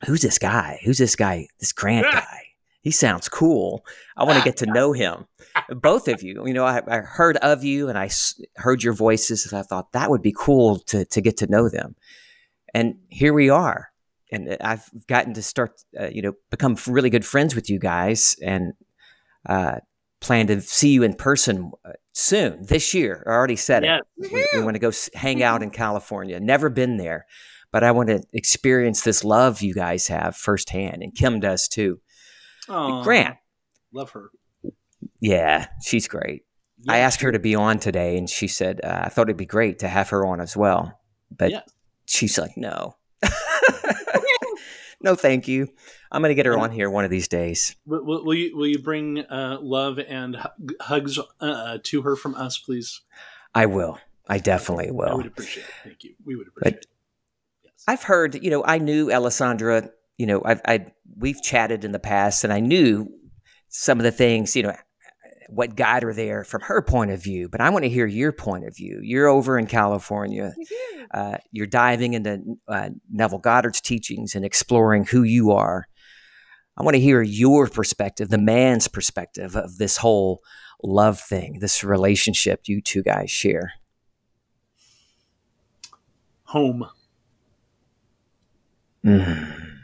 Who's 0.05 0.21
this 0.21 0.37
guy? 0.37 0.79
Who's 0.83 0.97
this 0.97 1.15
guy? 1.15 1.47
This 1.59 1.71
Grant 1.71 2.05
guy. 2.11 2.39
He 2.81 2.91
sounds 2.91 3.29
cool. 3.29 3.85
I 4.17 4.25
want 4.25 4.37
to 4.37 4.43
get 4.43 4.57
to 4.57 4.65
know 4.73 4.91
him. 4.91 5.25
Both 5.69 6.09
of 6.09 6.21
you, 6.21 6.45
you 6.45 6.53
know, 6.53 6.65
I, 6.65 6.81
I 6.87 6.97
heard 6.97 7.37
of 7.37 7.63
you 7.63 7.87
and 7.87 7.97
I 7.97 8.09
heard 8.57 8.83
your 8.83 8.93
voices, 8.93 9.45
and 9.49 9.57
I 9.57 9.63
thought 9.63 9.93
that 9.93 10.09
would 10.09 10.21
be 10.21 10.33
cool 10.37 10.79
to 10.87 11.05
to 11.05 11.21
get 11.21 11.37
to 11.37 11.47
know 11.47 11.69
them. 11.69 11.95
And 12.73 12.95
here 13.09 13.33
we 13.33 13.49
are 13.49 13.93
and 14.33 14.57
I've 14.61 14.89
gotten 15.07 15.33
to 15.35 15.43
start, 15.43 15.83
uh, 15.99 16.07
you 16.07 16.21
know, 16.21 16.33
become 16.49 16.75
really 16.87 17.11
good 17.11 17.25
friends 17.25 17.53
with 17.55 17.69
you 17.69 17.77
guys, 17.77 18.35
and 18.41 18.73
uh, 19.47 19.77
plan 20.23 20.47
to 20.47 20.61
see 20.61 20.89
you 20.89 21.03
in 21.03 21.13
person 21.13 21.71
uh, 21.85 21.91
soon 22.13 22.65
this 22.65 22.93
year. 22.93 23.23
I 23.27 23.31
already 23.31 23.55
said 23.55 23.83
it. 23.83 24.01
We, 24.17 24.47
we 24.53 24.63
want 24.63 24.75
to 24.75 24.79
go 24.79 24.91
hang 25.13 25.43
out 25.43 25.61
in 25.61 25.69
California. 25.69 26.39
Never 26.39 26.69
been 26.69 26.97
there, 26.97 27.25
but 27.71 27.83
I 27.83 27.91
want 27.91 28.09
to 28.09 28.23
experience 28.31 29.01
this 29.01 29.23
love 29.23 29.61
you 29.61 29.73
guys 29.73 30.07
have 30.07 30.35
firsthand, 30.35 31.03
and 31.03 31.13
Kim 31.13 31.39
does 31.39 31.67
too. 31.67 31.99
Aww, 32.67 33.03
Grant, 33.03 33.35
love 33.93 34.11
her. 34.11 34.29
Yeah, 35.19 35.67
she's 35.83 36.07
great. 36.07 36.43
Yeah, 36.79 36.93
I 36.93 36.97
asked 36.99 37.21
her 37.21 37.31
to 37.31 37.39
be 37.39 37.55
on 37.55 37.79
today, 37.79 38.17
and 38.17 38.29
she 38.29 38.47
said 38.47 38.79
uh, 38.83 39.01
I 39.05 39.09
thought 39.09 39.27
it'd 39.27 39.37
be 39.37 39.45
great 39.45 39.79
to 39.79 39.87
have 39.87 40.09
her 40.09 40.25
on 40.25 40.39
as 40.39 40.55
well, 40.55 40.99
but 41.35 41.51
yeah. 41.51 41.61
she's 42.05 42.37
like, 42.37 42.55
no. 42.55 42.95
No, 45.03 45.15
thank 45.15 45.47
you. 45.47 45.67
I'm 46.11 46.21
going 46.21 46.31
to 46.31 46.35
get 46.35 46.45
her 46.45 46.57
on 46.57 46.71
here 46.71 46.89
one 46.89 47.05
of 47.05 47.11
these 47.11 47.27
days. 47.27 47.75
Will, 47.85 48.03
will, 48.03 48.25
will 48.25 48.33
you 48.33 48.55
will 48.55 48.67
you 48.67 48.79
bring 48.79 49.19
uh, 49.19 49.57
love 49.61 49.99
and 49.99 50.37
hugs 50.81 51.19
uh, 51.39 51.77
to 51.83 52.01
her 52.03 52.15
from 52.15 52.35
us, 52.35 52.57
please? 52.57 53.01
I 53.53 53.65
will. 53.65 53.99
I 54.27 54.37
definitely 54.37 54.91
will. 54.91 55.09
I 55.09 55.15
would 55.15 55.25
appreciate 55.25 55.63
it. 55.63 55.73
Thank 55.83 56.03
you. 56.03 56.15
We 56.25 56.35
would 56.35 56.47
appreciate 56.47 56.73
but 56.75 56.83
it. 56.83 56.87
Yes. 57.63 57.73
I've 57.87 58.03
heard, 58.03 58.41
you 58.41 58.49
know, 58.49 58.63
I 58.63 58.77
knew 58.77 59.11
Alessandra, 59.11 59.89
you 60.17 60.25
know, 60.25 60.41
I've, 60.45 60.61
I, 60.65 60.85
we've 61.17 61.41
chatted 61.41 61.83
in 61.83 61.91
the 61.91 61.99
past 61.99 62.43
and 62.43 62.53
I 62.53 62.59
knew 62.59 63.11
some 63.67 63.99
of 63.99 64.03
the 64.03 64.11
things, 64.11 64.55
you 64.55 64.63
know, 64.63 64.75
what 65.49 65.75
got 65.75 66.03
her 66.03 66.13
there 66.13 66.43
from 66.43 66.61
her 66.61 66.81
point 66.81 67.11
of 67.11 67.21
view, 67.21 67.49
but 67.49 67.61
I 67.61 67.69
want 67.69 67.83
to 67.83 67.89
hear 67.89 68.05
your 68.05 68.31
point 68.31 68.65
of 68.65 68.75
view. 68.75 68.99
You're 69.01 69.27
over 69.27 69.57
in 69.57 69.67
California. 69.67 70.53
Uh, 71.13 71.37
you're 71.51 71.67
diving 71.67 72.13
into 72.13 72.57
uh, 72.67 72.89
Neville 73.11 73.39
Goddard's 73.39 73.81
teachings 73.81 74.35
and 74.35 74.43
exploring 74.43 75.05
who 75.05 75.23
you 75.23 75.51
are. 75.51 75.87
I 76.75 76.83
want 76.83 76.95
to 76.95 77.01
hear 77.01 77.21
your 77.21 77.67
perspective, 77.67 78.29
the 78.29 78.37
man's 78.37 78.87
perspective 78.87 79.55
of 79.55 79.77
this 79.77 79.97
whole 79.97 80.41
love 80.83 81.19
thing, 81.19 81.59
this 81.59 81.83
relationship 81.83 82.61
you 82.65 82.81
two 82.81 83.03
guys 83.03 83.29
share. 83.29 83.73
Home. 86.45 86.87
Mm. 89.05 89.79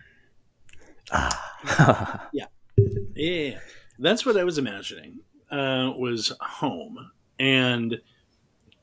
Ah. 1.12 2.30
yeah. 2.34 2.46
Yeah, 3.16 3.60
that's 3.98 4.26
what 4.26 4.38
I 4.38 4.44
was 4.44 4.58
imagining. 4.58 5.20
Uh, 5.52 5.92
was 5.98 6.32
home 6.42 7.12
and 7.40 8.00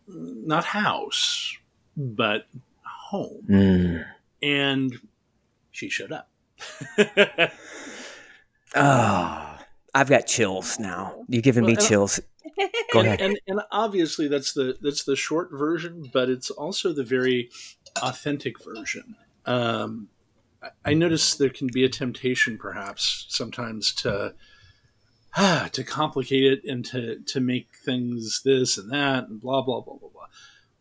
not 0.08 0.64
house, 0.64 1.56
but 1.96 2.46
home. 2.82 3.44
Mm. 3.48 4.04
And 4.42 4.98
she 5.70 5.88
showed 5.88 6.10
up. 6.12 6.28
Oh, 8.74 9.58
I've 9.94 10.08
got 10.08 10.26
chills 10.26 10.78
now. 10.78 11.24
You're 11.28 11.42
giving 11.42 11.64
me 11.64 11.72
Well, 11.72 11.78
and- 11.80 11.88
chills. 11.88 12.20
Go 12.92 13.00
and, 13.00 13.08
ahead. 13.08 13.20
and 13.20 13.38
and 13.48 13.60
obviously 13.70 14.28
that's 14.28 14.52
the 14.54 14.76
that's 14.80 15.04
the 15.04 15.16
short 15.16 15.50
version, 15.50 16.08
but 16.12 16.28
it's 16.30 16.50
also 16.50 16.92
the 16.92 17.02
very 17.04 17.50
authentic 18.02 18.62
version. 18.64 19.16
Um, 19.44 20.08
I- 20.62 20.70
I 20.86 20.94
notice 20.94 21.34
there 21.34 21.50
can 21.50 21.66
be 21.72 21.84
a 21.84 21.88
temptation, 21.88 22.56
perhaps 22.56 23.26
sometimes 23.28 23.92
to 23.96 24.34
to 25.72 25.84
complicate 25.84 26.44
it 26.44 26.64
and 26.64 26.84
to 26.86 27.20
to 27.20 27.40
make 27.40 27.68
things 27.76 28.42
this 28.44 28.78
and 28.78 28.90
that 28.90 29.28
and 29.28 29.40
blah 29.40 29.62
blah 29.62 29.80
blah 29.80 29.96
blah 29.96 30.08
blah. 30.08 30.26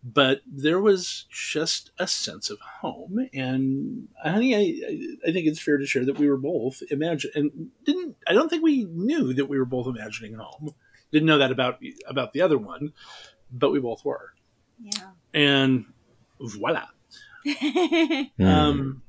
But 0.03 0.41
there 0.45 0.79
was 0.79 1.25
just 1.31 1.89
a 1.97 2.05
sense 2.07 2.49
of 2.51 2.59
home, 2.59 3.27
and 3.33 4.07
honey, 4.23 4.55
I 4.55 4.59
I- 4.59 5.29
I 5.29 5.31
think 5.33 5.47
it's 5.47 5.59
fair 5.61 5.77
to 5.77 5.85
share 5.85 6.05
that 6.05 6.19
we 6.19 6.29
were 6.29 6.37
both 6.37 6.81
imagine 6.89 7.31
and 7.35 7.71
didn't. 7.85 8.15
I 8.27 8.33
don't 8.33 8.49
think 8.49 8.63
we 8.63 8.85
knew 8.85 9.33
that 9.33 9.47
we 9.49 9.57
were 9.57 9.65
both 9.65 9.87
imagining 9.87 10.35
home 10.35 10.75
didn't 11.11 11.27
know 11.27 11.37
that 11.37 11.51
about 11.51 11.79
about 12.07 12.33
the 12.33 12.41
other 12.41 12.57
one, 12.57 12.91
but 13.51 13.71
we 13.71 13.79
both 13.79 14.03
were, 14.03 14.33
yeah. 14.81 15.11
and 15.33 15.85
voila. 16.41 16.87
Mm. 17.45 18.45
Um, 18.45 19.01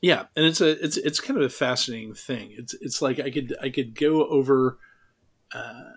yeah, 0.00 0.24
and 0.34 0.46
it's 0.46 0.60
a 0.60 0.82
it's 0.84 0.96
it's 0.96 1.20
kind 1.20 1.38
of 1.38 1.44
a 1.44 1.50
fascinating 1.50 2.14
thing. 2.14 2.54
It's 2.56 2.74
it's 2.74 3.02
like 3.02 3.20
I 3.20 3.30
could 3.30 3.54
I 3.62 3.68
could 3.68 3.94
go 3.94 4.26
over 4.26 4.78
uh, 5.52 5.90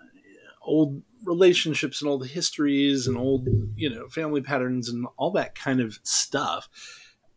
old 0.62 1.02
relationships 1.24 2.02
and 2.02 2.10
old 2.10 2.26
histories 2.26 3.06
and 3.06 3.16
old 3.16 3.48
you 3.76 3.88
know 3.88 4.08
family 4.08 4.42
patterns 4.42 4.88
and 4.88 5.06
all 5.16 5.30
that 5.32 5.54
kind 5.54 5.80
of 5.80 5.98
stuff, 6.02 6.68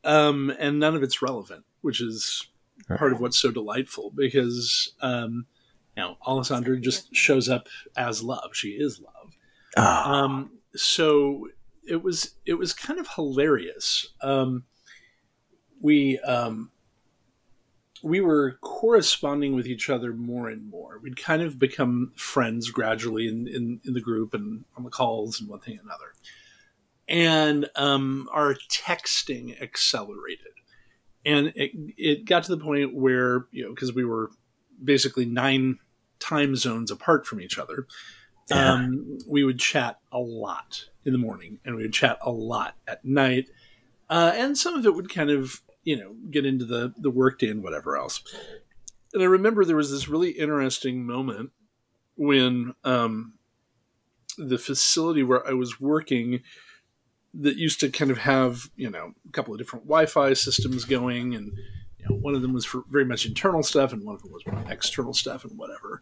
um, 0.04 0.54
and 0.60 0.80
none 0.80 0.96
of 0.96 1.04
it's 1.04 1.22
relevant, 1.22 1.64
which 1.82 2.02
is 2.02 2.48
part 2.98 3.14
of 3.14 3.20
what's 3.22 3.38
so 3.38 3.52
delightful 3.52 4.12
because 4.16 4.94
um, 5.02 5.46
you 5.96 6.04
know 6.04 6.18
Alessandra 6.28 6.80
just 6.80 7.16
shows 7.16 7.48
up 7.48 7.68
as 7.96 8.22
love. 8.22 8.52
She 8.54 8.70
is 8.70 9.00
love. 9.00 9.38
Oh, 9.78 10.12
Um, 10.12 10.52
so 10.76 11.48
it 11.88 12.04
was 12.04 12.36
it 12.46 12.56
was 12.56 12.74
kind 12.74 13.00
of 13.00 13.08
hilarious. 13.16 14.14
Um, 14.22 14.64
we 15.82 16.20
um, 16.20 16.72
we 18.04 18.22
were 18.22 18.58
corresponding 18.62 19.56
with 19.56 19.66
each 19.66 19.90
other 19.90 20.14
more 20.14 20.50
and 20.50 20.70
more. 20.70 21.00
We'd 21.02 21.18
kind 21.18 21.42
of 21.42 21.58
become 21.58 22.12
friends 22.16 22.70
gradually 22.70 23.28
in, 23.28 23.48
in, 23.48 23.82
in 23.86 23.94
the 23.94 24.02
group 24.02 24.34
and 24.34 24.66
on 24.76 24.84
the 24.84 24.90
calls 24.90 25.40
and 25.40 25.50
one 25.50 25.60
thing 25.60 25.80
and 25.80 25.86
another. 25.86 26.14
And 27.08 27.70
um, 27.76 28.30
our 28.32 28.56
texting 28.70 29.60
accelerated. 29.62 30.48
And 31.26 31.54
it, 31.56 31.72
it 31.98 32.26
got 32.26 32.44
to 32.44 32.56
the 32.56 32.64
point 32.64 32.94
where, 32.94 33.48
you 33.52 33.64
know, 33.64 33.70
because 33.74 33.94
we 33.94 34.06
were 34.06 34.30
basically 34.84 35.26
nine 35.26 35.80
time 36.20 36.56
zones 36.56 36.92
apart 36.92 37.26
from 37.26 37.42
each 37.42 37.58
other, 37.58 37.88
Yeah. 38.50 38.74
um, 38.74 39.18
we 39.28 39.44
would 39.44 39.60
chat 39.60 40.00
a 40.12 40.20
lot 40.20 40.86
in 41.04 41.14
the 41.14 41.18
morning 41.18 41.60
and 41.66 41.76
we 41.76 41.82
would 41.82 41.94
chat 41.94 42.20
a 42.22 42.32
lot 42.32 42.76
at 42.88 43.04
night. 43.04 43.50
Uh, 44.10 44.32
and 44.36 44.58
some 44.58 44.76
of 44.76 44.86
it 44.86 44.94
would 44.94 45.10
kind 45.10 45.30
of, 45.30 45.62
you 45.88 45.96
know, 45.96 46.14
get 46.30 46.46
into 46.46 46.66
the, 46.66 46.94
the 46.98 47.10
workday 47.10 47.48
and 47.48 47.64
whatever 47.64 47.96
else. 47.96 48.22
And 49.14 49.24
I 49.24 49.26
remember 49.26 49.64
there 49.64 49.78
was 49.78 49.90
this 49.90 50.10
really 50.10 50.32
interesting 50.32 51.06
moment 51.06 51.52
when 52.18 52.74
um, 52.84 53.36
the 54.38 54.58
facility 54.58 55.24
where 55.24 55.48
I 55.48 55.54
was 55.54 55.80
working 55.80 56.42
that 57.36 57.56
used 57.56 57.80
to 57.80 57.90
kind 57.90 58.12
of 58.12 58.18
have, 58.18 58.70
you 58.76 58.90
know, 58.90 59.14
a 59.30 59.32
couple 59.32 59.54
of 59.54 59.60
different 59.60 59.86
Wi 59.86 60.08
Fi 60.08 60.34
systems 60.34 60.84
going. 60.84 61.34
And, 61.34 61.54
you 61.98 62.06
know, 62.10 62.18
one 62.18 62.36
of 62.36 62.42
them 62.42 62.52
was 62.52 62.66
for 62.66 62.84
very 62.90 63.06
much 63.06 63.26
internal 63.26 63.64
stuff 63.64 63.94
and 63.94 64.04
one 64.04 64.16
of 64.16 64.22
them 64.22 64.34
was 64.34 64.44
external 64.70 65.14
stuff 65.14 65.46
and 65.46 65.58
whatever. 65.58 66.02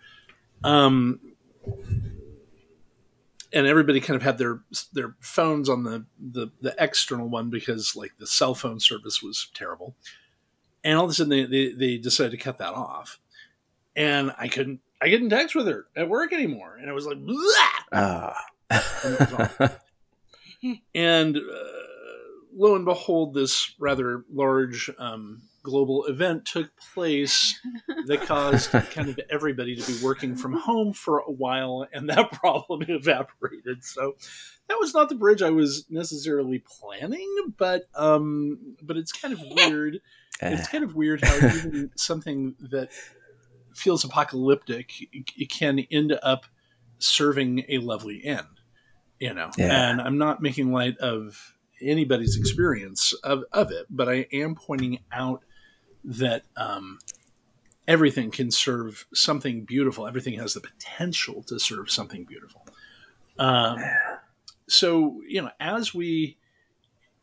Um, 0.64 1.20
and 3.56 3.66
everybody 3.66 4.02
kind 4.02 4.18
of 4.18 4.22
had 4.22 4.38
their 4.38 4.60
their 4.94 5.16
phones 5.22 5.70
on 5.70 5.84
the, 5.84 6.06
the 6.20 6.52
the 6.62 6.76
external 6.78 7.28
one 7.28 7.50
because 7.50 7.96
like 7.96 8.12
the 8.20 8.28
cell 8.28 8.54
phone 8.54 8.80
service 8.80 9.24
was 9.24 9.48
terrible 9.56 9.96
and 10.84 10.98
all 10.98 11.06
of 11.06 11.10
a 11.10 11.14
sudden 11.14 11.30
they, 11.30 11.46
they, 11.46 11.72
they 11.72 11.98
decided 11.98 12.32
to 12.32 12.38
cut 12.38 12.60
that 12.60 12.74
off 12.74 13.20
and 13.96 14.32
i 14.38 14.48
couldn't 14.48 14.82
i 15.02 15.10
couldn't 15.10 15.30
text 15.30 15.56
with 15.56 15.68
her 15.68 15.88
at 15.96 16.10
work 16.10 16.34
anymore 16.34 16.78
and 16.80 16.90
i 16.90 16.94
was 16.94 17.08
like 17.08 17.18
Bleh! 17.18 17.70
oh. 17.94 18.34
and 20.96 21.38
uh, 21.38 21.42
lo 22.54 22.76
and 22.76 22.86
behold 22.86 23.34
this 23.34 23.74
rather 23.80 24.26
large 24.32 24.92
um, 25.00 25.42
global 25.66 26.06
event 26.06 26.46
took 26.46 26.72
place 26.94 27.60
that 28.06 28.22
caused 28.22 28.72
kind 28.72 29.10
of 29.10 29.20
everybody 29.30 29.76
to 29.76 29.92
be 29.92 30.04
working 30.04 30.36
from 30.36 30.54
home 30.54 30.94
for 30.94 31.20
a 31.20 31.32
while 31.32 31.88
and 31.92 32.10
that 32.10 32.32
problem 32.34 32.84
evaporated. 32.88 33.84
So 33.84 34.16
that 34.68 34.78
was 34.80 34.94
not 34.94 35.10
the 35.10 35.16
bridge 35.16 35.42
i 35.42 35.50
was 35.50 35.86
necessarily 35.90 36.64
planning 36.66 37.54
but 37.58 37.84
um 37.96 38.76
but 38.82 38.98
it's 38.98 39.12
kind 39.12 39.34
of 39.34 39.40
weird. 39.52 40.02
It's 40.42 40.68
kind 40.68 40.84
of 40.84 40.96
weird 40.96 41.24
how 41.24 41.36
even 41.36 41.92
something 41.96 42.56
that 42.60 42.90
feels 43.74 44.04
apocalyptic 44.04 44.92
it, 45.14 45.50
can 45.50 45.80
end 45.92 46.18
up 46.22 46.46
serving 47.00 47.64
a 47.70 47.78
lovely 47.78 48.22
end 48.26 48.48
you 49.20 49.34
know? 49.34 49.50
Yeah. 49.58 49.90
and 49.90 50.02
i'm 50.02 50.18
not 50.18 50.42
making 50.42 50.72
light 50.72 50.98
of 50.98 51.54
anybody's 51.82 52.38
experience 52.38 53.14
of, 53.24 53.44
of 53.52 53.72
it 53.72 53.86
but 53.90 54.10
i 54.10 54.28
am 54.32 54.56
pointing 54.56 55.00
out 55.12 55.44
that 56.06 56.44
um, 56.56 57.00
everything 57.88 58.32
can 58.32 58.52
serve 58.52 59.06
something 59.14 59.66
beautiful. 59.66 60.08
Everything 60.08 60.40
has 60.40 60.54
the 60.54 60.62
potential 60.62 61.44
to 61.44 61.60
serve 61.60 61.90
something 61.90 62.24
beautiful. 62.24 62.66
Um, 63.38 63.80
so 64.68 65.22
you 65.28 65.42
know 65.42 65.52
as 65.60 65.94
we 65.94 66.38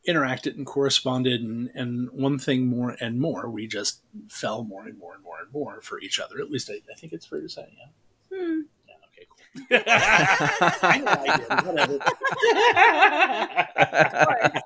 interacted 0.06 0.56
and 0.56 0.66
corresponded 0.66 1.40
and, 1.40 1.70
and 1.74 2.10
one 2.10 2.38
thing 2.38 2.66
more 2.66 2.96
and 3.00 3.18
more 3.20 3.48
we 3.48 3.66
just 3.66 4.00
fell 4.28 4.64
more 4.64 4.84
and 4.86 4.98
more 4.98 5.14
and 5.14 5.22
more 5.22 5.38
and 5.40 5.52
more 5.52 5.80
for 5.80 6.00
each 6.00 6.20
other. 6.20 6.40
At 6.40 6.50
least 6.50 6.70
i, 6.70 6.74
I 6.90 6.94
think 6.98 7.12
it's 7.12 7.26
fair 7.26 7.40
to 7.40 7.48
say 7.48 7.66
yeah. 7.78 8.36
Hmm. 8.36 8.60
yeah 8.88 8.94
okay 9.08 9.26
cool. 9.28 9.38
I 10.82 10.98
know 10.98 11.16
I 11.28 11.36
did, 11.36 11.48
whatever. 11.66 11.98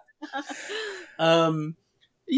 um, 1.19 1.77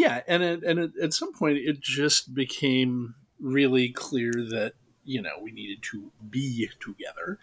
yeah, 0.09 0.23
and 0.27 0.43
it, 0.43 0.63
and 0.65 0.79
it, 0.79 0.93
at 1.03 1.13
some 1.13 1.33
point, 1.33 1.59
it 1.59 1.81
just 1.81 2.35
became 2.35 3.15
really 3.39 3.91
clear 3.91 4.33
that 4.33 4.73
you 5.05 5.21
know 5.21 5.33
we 5.43 5.53
needed 5.53 5.83
to 5.83 6.11
be 6.29 6.71
together. 6.81 7.39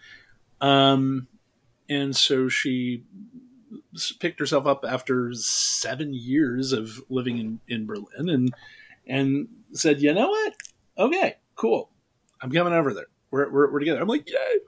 Um, 0.60 1.28
and 1.88 2.16
so 2.16 2.48
she 2.48 3.04
picked 4.18 4.40
herself 4.40 4.66
up 4.66 4.84
after 4.86 5.32
seven 5.34 6.12
years 6.12 6.72
of 6.72 7.00
living 7.08 7.38
in, 7.38 7.60
in 7.68 7.86
Berlin 7.86 8.28
and 8.28 8.54
and 9.06 9.48
said, 9.72 10.00
you 10.00 10.12
know 10.12 10.28
what? 10.28 10.54
Okay, 10.98 11.36
cool. 11.54 11.90
I'm 12.40 12.50
coming 12.50 12.72
over 12.72 12.92
there. 12.92 13.06
We're, 13.30 13.50
we're, 13.50 13.72
we're 13.72 13.78
together. 13.78 14.00
I'm 14.00 14.08
like, 14.08 14.28
yay. 14.28 14.58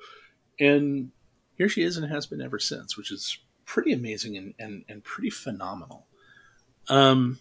And 0.60 1.10
here 1.56 1.68
she 1.68 1.82
is 1.82 1.96
and 1.96 2.08
has 2.08 2.26
been 2.26 2.40
ever 2.40 2.60
since, 2.60 2.96
which 2.96 3.10
is 3.10 3.38
pretty 3.64 3.92
amazing 3.92 4.36
and, 4.36 4.54
and, 4.58 4.84
and 4.88 5.02
pretty 5.02 5.30
phenomenal. 5.30 6.06
Um, 6.88 7.40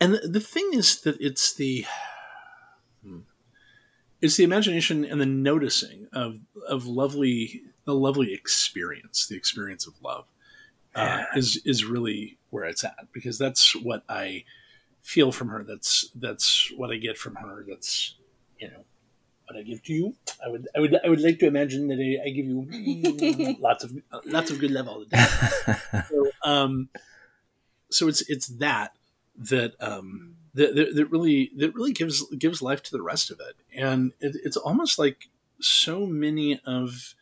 and 0.00 0.14
the, 0.14 0.28
the 0.28 0.40
thing 0.40 0.70
is 0.72 1.00
that 1.02 1.16
it's 1.20 1.52
the 1.54 1.86
hmm, 3.04 3.20
it's 4.20 4.36
the 4.36 4.44
imagination 4.44 5.04
and 5.04 5.20
the 5.20 5.26
noticing 5.26 6.08
of 6.12 6.40
of 6.68 6.86
lovely 6.86 7.62
the 7.84 7.94
lovely 7.94 8.34
experience, 8.34 9.26
the 9.26 9.36
experience 9.36 9.86
of 9.86 9.94
love, 10.02 10.26
uh, 10.94 11.24
is 11.34 11.60
is 11.64 11.84
really 11.84 12.38
where 12.50 12.64
it's 12.64 12.84
at 12.84 13.08
because 13.12 13.38
that's 13.38 13.74
what 13.76 14.02
I 14.08 14.44
feel 15.02 15.32
from 15.32 15.48
her. 15.48 15.62
That's 15.62 16.10
that's 16.14 16.72
what 16.76 16.90
I 16.90 16.96
get 16.96 17.16
from 17.16 17.36
her. 17.36 17.64
That's 17.66 18.16
you 18.58 18.68
know 18.68 18.84
what 19.46 19.58
I 19.58 19.62
give 19.62 19.82
to 19.84 19.92
you. 19.92 20.14
I 20.44 20.48
would 20.48 20.68
I 20.76 20.80
would 20.80 20.98
I 21.04 21.08
would 21.08 21.20
like 21.20 21.38
to 21.38 21.46
imagine 21.46 21.88
that 21.88 21.98
I, 21.98 22.26
I 22.26 22.30
give 22.30 22.46
you 22.46 23.56
lots 23.60 23.84
of 23.84 23.92
lots 24.24 24.50
of 24.50 24.58
good 24.58 24.72
love 24.72 24.88
all 24.88 25.04
the 25.04 25.16
time. 25.16 25.76
So, 26.08 26.30
um, 26.44 26.88
so 27.90 28.08
it's 28.08 28.28
it's 28.28 28.48
that 28.58 28.94
that 29.38 29.74
um 29.80 30.36
that, 30.54 30.74
that, 30.74 30.94
that 30.94 31.06
really 31.06 31.50
that 31.56 31.74
really 31.74 31.92
gives 31.92 32.24
gives 32.36 32.62
life 32.62 32.82
to 32.84 32.92
the 32.92 33.02
rest 33.02 33.30
of 33.30 33.40
it, 33.40 33.56
and 33.74 34.12
it, 34.20 34.36
it's 34.42 34.56
almost 34.56 34.98
like 34.98 35.28
so 35.60 36.06
many 36.06 36.60
of 36.64 37.14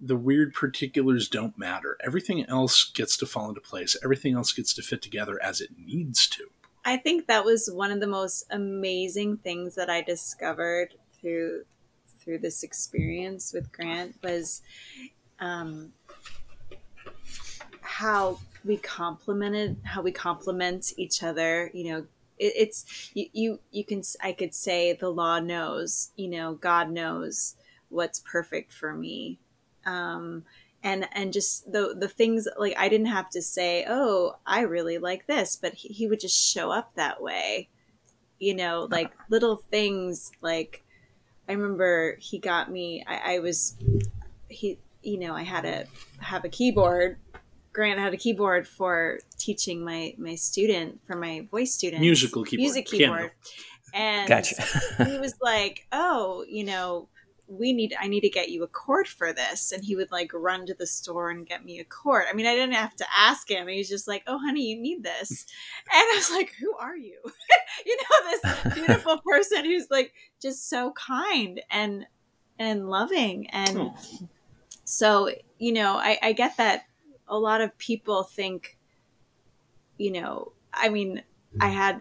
the 0.00 0.16
weird 0.16 0.54
particulars 0.54 1.28
don't 1.28 1.58
matter. 1.58 1.96
Everything 2.04 2.44
else 2.46 2.84
gets 2.84 3.16
to 3.16 3.26
fall 3.26 3.48
into 3.48 3.60
place. 3.60 3.96
Everything 4.04 4.34
else 4.34 4.52
gets 4.52 4.74
to 4.74 4.82
fit 4.82 5.02
together 5.02 5.42
as 5.42 5.60
it 5.60 5.70
needs 5.78 6.28
to. 6.28 6.44
I 6.84 6.96
think 6.96 7.26
that 7.26 7.44
was 7.44 7.68
one 7.72 7.90
of 7.90 8.00
the 8.00 8.06
most 8.06 8.44
amazing 8.50 9.38
things 9.38 9.74
that 9.74 9.90
I 9.90 10.02
discovered 10.02 10.94
through 11.20 11.64
through 12.20 12.38
this 12.38 12.62
experience 12.62 13.52
with 13.52 13.72
Grant 13.72 14.16
was 14.22 14.62
um, 15.40 15.92
how 17.80 18.38
we 18.66 18.76
complemented 18.76 19.76
how 19.84 20.02
we 20.02 20.12
complement 20.12 20.92
each 20.96 21.22
other. 21.22 21.70
You 21.72 21.92
know, 21.92 21.98
it, 22.38 22.52
it's 22.56 23.10
you, 23.14 23.26
you 23.32 23.60
you 23.70 23.84
can 23.84 24.02
I 24.22 24.32
could 24.32 24.54
say 24.54 24.92
the 24.92 25.10
law 25.10 25.38
knows. 25.38 26.10
You 26.16 26.28
know, 26.28 26.54
God 26.54 26.90
knows 26.90 27.56
what's 27.88 28.20
perfect 28.20 28.72
for 28.72 28.92
me. 28.92 29.38
Um, 29.84 30.44
and 30.82 31.08
and 31.12 31.32
just 31.32 31.70
the 31.72 31.94
the 31.98 32.08
things 32.08 32.48
like 32.58 32.74
I 32.76 32.88
didn't 32.88 33.06
have 33.06 33.30
to 33.30 33.42
say, 33.42 33.84
"Oh, 33.88 34.36
I 34.46 34.62
really 34.62 34.98
like 34.98 35.26
this," 35.26 35.56
but 35.56 35.74
he, 35.74 35.88
he 35.88 36.06
would 36.08 36.20
just 36.20 36.36
show 36.36 36.70
up 36.70 36.94
that 36.94 37.22
way. 37.22 37.68
You 38.38 38.54
know, 38.54 38.88
like 38.90 39.12
little 39.30 39.56
things 39.70 40.32
like 40.42 40.84
I 41.48 41.52
remember 41.52 42.16
he 42.20 42.38
got 42.38 42.70
me 42.70 43.04
I, 43.06 43.36
I 43.36 43.38
was 43.38 43.76
he 44.48 44.78
you 45.06 45.18
know, 45.18 45.34
I 45.34 45.44
had 45.44 45.60
to 45.62 45.86
have 46.18 46.44
a 46.44 46.48
keyboard. 46.48 47.16
Grant 47.76 48.00
had 48.00 48.14
a 48.14 48.16
keyboard 48.16 48.66
for 48.66 49.18
teaching 49.38 49.84
my 49.84 50.14
my 50.16 50.34
student 50.34 50.98
for 51.06 51.14
my 51.14 51.46
voice 51.50 51.74
student 51.74 52.00
musical 52.00 52.42
keyboard, 52.42 52.62
music 52.62 52.86
keyboard, 52.86 53.32
and 53.92 54.26
Gotcha. 54.26 54.62
he 55.04 55.18
was 55.18 55.34
like, 55.42 55.86
"Oh, 55.92 56.42
you 56.48 56.64
know, 56.64 57.08
we 57.48 57.74
need 57.74 57.94
I 58.00 58.08
need 58.08 58.22
to 58.22 58.30
get 58.30 58.48
you 58.48 58.62
a 58.62 58.66
cord 58.66 59.06
for 59.06 59.34
this." 59.34 59.72
And 59.72 59.84
he 59.84 59.94
would 59.94 60.10
like 60.10 60.32
run 60.32 60.64
to 60.66 60.74
the 60.74 60.86
store 60.86 61.28
and 61.28 61.46
get 61.46 61.66
me 61.66 61.78
a 61.78 61.84
cord. 61.84 62.24
I 62.30 62.32
mean, 62.32 62.46
I 62.46 62.54
didn't 62.54 62.76
have 62.76 62.96
to 62.96 63.04
ask 63.14 63.50
him. 63.50 63.68
He 63.68 63.76
was 63.76 63.90
just 63.90 64.08
like, 64.08 64.22
"Oh, 64.26 64.38
honey, 64.38 64.62
you 64.70 64.80
need 64.80 65.02
this." 65.04 65.44
And 65.92 66.02
I 66.02 66.14
was 66.16 66.30
like, 66.30 66.54
"Who 66.58 66.74
are 66.78 66.96
you?" 66.96 67.18
you 67.86 67.96
know, 67.98 68.30
this 68.30 68.74
beautiful 68.74 69.18
person 69.18 69.66
who's 69.66 69.88
like 69.90 70.14
just 70.40 70.70
so 70.70 70.92
kind 70.92 71.60
and 71.70 72.06
and 72.58 72.88
loving 72.88 73.50
and 73.50 73.78
Oh. 73.78 73.94
so 74.84 75.28
you 75.58 75.72
know 75.74 75.96
I, 75.98 76.18
I 76.22 76.32
get 76.32 76.56
that 76.56 76.84
a 77.28 77.38
lot 77.38 77.60
of 77.60 77.76
people 77.78 78.22
think 78.22 78.76
you 79.98 80.10
know 80.10 80.52
i 80.72 80.88
mean 80.88 81.22
i 81.60 81.68
had 81.68 82.00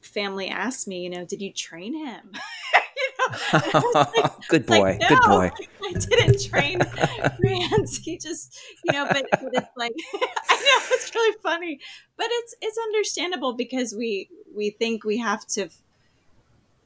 family 0.00 0.48
ask 0.48 0.86
me 0.86 1.00
you 1.00 1.10
know 1.10 1.24
did 1.24 1.42
you 1.42 1.52
train 1.52 1.94
him 1.94 2.32
you 2.96 3.08
know 3.18 3.38
and 3.52 3.62
I 3.64 3.78
was 3.78 3.94
like, 4.16 4.48
good 4.48 4.60
it's 4.62 4.70
like, 4.70 4.98
boy. 4.98 5.06
Good 5.08 5.18
boy. 5.26 5.50
I 5.84 5.92
didn't 5.92 6.44
train 6.44 6.78
Grant. 7.40 7.90
He 8.02 8.18
just, 8.18 8.58
you 8.84 8.92
know, 8.92 9.06
but, 9.06 9.26
but 9.30 9.50
it's 9.52 9.76
like 9.76 9.92
I 10.14 10.54
know 10.54 10.94
it's 10.94 11.14
really 11.14 11.36
funny, 11.42 11.80
but 12.16 12.26
it's 12.30 12.54
it's 12.60 12.78
understandable 12.78 13.52
because 13.52 13.94
we 13.94 14.28
we 14.54 14.70
think 14.70 15.04
we 15.04 15.18
have 15.18 15.46
to 15.48 15.68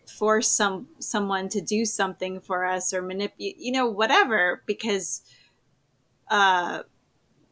force 0.06 0.48
some 0.48 0.88
someone 0.98 1.48
to 1.48 1.60
do 1.60 1.84
something 1.84 2.40
for 2.40 2.64
us 2.64 2.92
or 2.92 3.02
manipulate, 3.02 3.58
you 3.58 3.72
know, 3.72 3.86
whatever, 3.86 4.62
because 4.66 5.22
uh, 6.30 6.82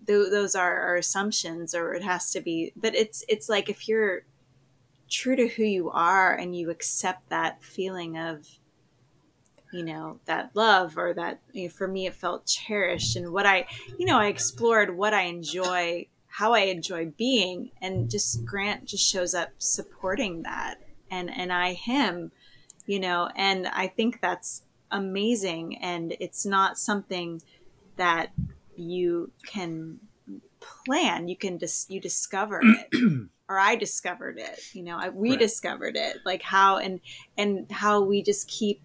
th- 0.08 0.30
those 0.30 0.56
are 0.56 0.80
our 0.80 0.96
assumptions, 0.96 1.74
or 1.74 1.94
it 1.94 2.02
has 2.02 2.32
to 2.32 2.40
be. 2.40 2.72
But 2.74 2.96
it's 2.96 3.24
it's 3.28 3.48
like 3.48 3.68
if 3.68 3.86
you're 3.86 4.24
true 5.08 5.36
to 5.36 5.48
who 5.48 5.62
you 5.62 5.90
are 5.90 6.34
and 6.34 6.56
you 6.56 6.70
accept 6.70 7.28
that 7.28 7.62
feeling 7.62 8.18
of 8.18 8.58
you 9.72 9.84
know 9.84 10.18
that 10.24 10.50
love 10.54 10.96
or 10.96 11.12
that 11.14 11.40
you 11.52 11.64
know, 11.64 11.68
for 11.68 11.86
me 11.86 12.06
it 12.06 12.14
felt 12.14 12.46
cherished 12.46 13.16
and 13.16 13.32
what 13.32 13.46
i 13.46 13.66
you 13.98 14.06
know 14.06 14.18
i 14.18 14.26
explored 14.26 14.96
what 14.96 15.12
i 15.12 15.22
enjoy 15.22 16.06
how 16.26 16.54
i 16.54 16.60
enjoy 16.60 17.06
being 17.16 17.70
and 17.80 18.10
just 18.10 18.44
grant 18.44 18.86
just 18.86 19.06
shows 19.06 19.34
up 19.34 19.50
supporting 19.58 20.42
that 20.42 20.76
and 21.10 21.30
and 21.30 21.52
i 21.52 21.72
him 21.72 22.30
you 22.86 22.98
know 22.98 23.28
and 23.36 23.66
i 23.68 23.86
think 23.86 24.20
that's 24.20 24.62
amazing 24.90 25.76
and 25.78 26.16
it's 26.18 26.46
not 26.46 26.78
something 26.78 27.42
that 27.96 28.30
you 28.78 29.30
can 29.46 29.98
plan 30.60 31.28
you 31.28 31.36
can 31.36 31.58
just 31.58 31.90
you 31.90 32.00
discover 32.00 32.62
it 32.64 32.88
or 33.48 33.58
i 33.58 33.74
discovered 33.76 34.38
it 34.38 34.60
you 34.72 34.82
know 34.82 34.98
I, 34.98 35.08
we 35.08 35.30
Right. 35.30 35.38
discovered 35.38 35.96
it 35.96 36.18
like 36.24 36.42
how 36.42 36.76
and 36.78 37.00
and 37.36 37.70
how 37.70 38.00
we 38.00 38.22
just 38.22 38.48
keep 38.48 38.80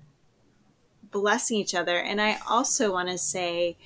blessing 1.14 1.58
each 1.58 1.76
other. 1.76 1.98
And 1.98 2.20
I 2.20 2.40
also 2.50 2.92
want 2.92 3.10
to 3.10 3.18
say, 3.18 3.78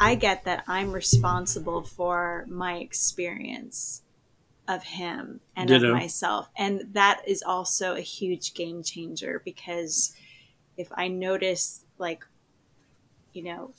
I 0.00 0.14
get 0.14 0.44
that 0.44 0.64
I'm 0.66 0.92
responsible 0.92 1.82
for 1.82 2.46
my 2.48 2.76
experience 2.78 4.02
of 4.66 4.84
him 4.84 5.40
and 5.56 5.68
Ditto. 5.68 5.88
of 5.88 5.92
myself. 5.94 6.48
And 6.56 6.94
that 6.94 7.22
is 7.26 7.42
also 7.42 7.94
a 7.94 8.00
huge 8.00 8.54
game 8.54 8.82
changer 8.82 9.42
because 9.44 10.14
if 10.76 10.88
I 10.94 11.08
notice, 11.08 11.84
like, 11.98 12.24
you 13.32 13.42
know, 13.42 13.74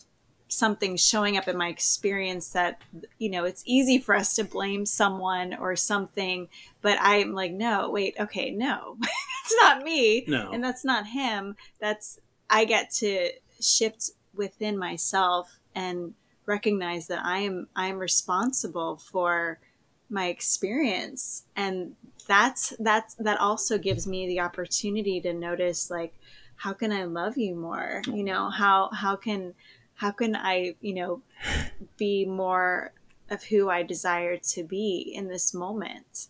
something 0.53 0.95
showing 0.97 1.37
up 1.37 1.47
in 1.47 1.57
my 1.57 1.67
experience 1.69 2.49
that, 2.49 2.81
you 3.19 3.29
know, 3.29 3.43
it's 3.45 3.63
easy 3.65 3.97
for 3.99 4.15
us 4.15 4.35
to 4.35 4.43
blame 4.43 4.85
someone 4.85 5.53
or 5.55 5.75
something, 5.75 6.47
but 6.81 6.97
I'm 7.01 7.33
like, 7.33 7.51
no, 7.51 7.89
wait, 7.89 8.15
okay, 8.19 8.51
no, 8.51 8.97
it's 9.45 9.55
not 9.61 9.83
me 9.83 10.23
No. 10.27 10.51
and 10.51 10.63
that's 10.63 10.85
not 10.85 11.05
him 11.07 11.55
that's 11.79 12.19
i 12.49 12.63
get 12.65 12.89
to 12.91 13.29
shift 13.59 14.11
within 14.33 14.77
myself 14.77 15.59
and 15.75 16.13
recognize 16.45 17.07
that 17.07 17.23
i 17.25 17.39
am 17.39 17.67
i 17.75 17.87
am 17.87 17.97
responsible 17.99 18.97
for 18.97 19.59
my 20.09 20.27
experience 20.27 21.43
and 21.55 21.95
that's 22.27 22.73
that's 22.79 23.15
that 23.15 23.39
also 23.39 23.77
gives 23.77 24.07
me 24.07 24.27
the 24.27 24.39
opportunity 24.39 25.19
to 25.21 25.33
notice 25.33 25.89
like 25.91 26.13
how 26.55 26.71
can 26.73 26.91
i 26.91 27.03
love 27.03 27.37
you 27.37 27.55
more 27.55 28.01
you 28.07 28.23
know 28.23 28.49
how 28.49 28.89
how 28.93 29.15
can 29.15 29.53
how 29.95 30.11
can 30.11 30.35
i 30.35 30.75
you 30.81 30.93
know 30.93 31.21
be 31.97 32.25
more 32.25 32.93
of 33.29 33.43
who 33.43 33.69
i 33.69 33.83
desire 33.83 34.37
to 34.37 34.63
be 34.63 35.11
in 35.15 35.27
this 35.27 35.53
moment 35.53 36.27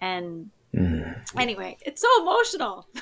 and 0.00 0.50
Mm. 0.74 1.20
Anyway, 1.36 1.76
it's 1.82 2.00
so 2.00 2.08
emotional. 2.22 2.86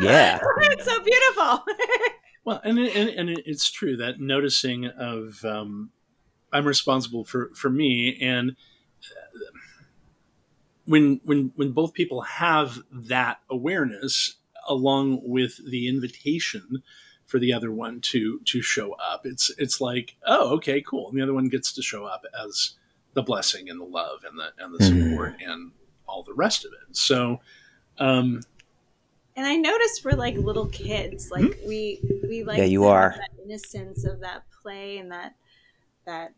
Yeah. 0.00 0.40
it's 0.58 0.84
so 0.84 1.02
beautiful. 1.02 1.64
Well, 2.44 2.60
and 2.62 2.78
it, 2.78 2.94
and, 2.94 3.08
and 3.10 3.42
it's 3.44 3.68
true 3.68 3.96
that 3.96 4.20
noticing 4.20 4.86
of 4.86 5.44
um, 5.44 5.90
I'm 6.52 6.64
responsible 6.64 7.24
for 7.24 7.50
for 7.56 7.68
me, 7.68 8.16
and 8.20 8.52
uh, 9.02 9.50
when 10.84 11.20
when 11.24 11.50
when 11.56 11.72
both 11.72 11.92
people 11.92 12.20
have 12.20 12.78
that 12.92 13.40
awareness 13.50 14.36
along 14.68 15.22
with 15.24 15.58
the 15.68 15.88
invitation 15.88 16.84
for 17.26 17.38
the 17.38 17.52
other 17.52 17.70
one 17.72 18.00
to 18.00 18.40
to 18.46 18.62
show 18.62 18.92
up, 18.94 19.26
it's 19.26 19.50
it's 19.58 19.80
like 19.80 20.16
oh 20.26 20.54
okay 20.54 20.80
cool, 20.80 21.08
and 21.08 21.18
the 21.18 21.22
other 21.22 21.34
one 21.34 21.48
gets 21.48 21.72
to 21.72 21.82
show 21.82 22.04
up 22.04 22.24
as 22.44 22.72
the 23.14 23.22
blessing 23.22 23.68
and 23.70 23.80
the 23.80 23.84
love 23.84 24.20
and 24.28 24.38
the 24.38 24.52
and 24.62 24.74
the 24.74 24.78
Mhm. 24.84 25.10
support 25.10 25.34
and 25.40 25.72
all 26.08 26.22
the 26.22 26.34
rest 26.34 26.64
of 26.64 26.72
it. 26.72 26.96
So. 26.96 27.40
Um, 27.98 28.42
and 29.36 29.46
I 29.46 29.56
noticed 29.56 30.04
we're 30.04 30.12
like 30.12 30.36
little 30.36 30.66
kids. 30.68 31.30
Like 31.30 31.58
we 31.66 32.00
we 32.28 32.44
like 32.44 32.58
Yeah, 32.58 32.64
you 32.64 32.80
to 32.80 32.86
are. 32.88 33.14
that 33.18 33.42
innocence 33.44 34.04
of 34.04 34.20
that 34.20 34.42
play 34.62 34.98
and 34.98 35.10
that 35.12 35.34
that 36.06 36.32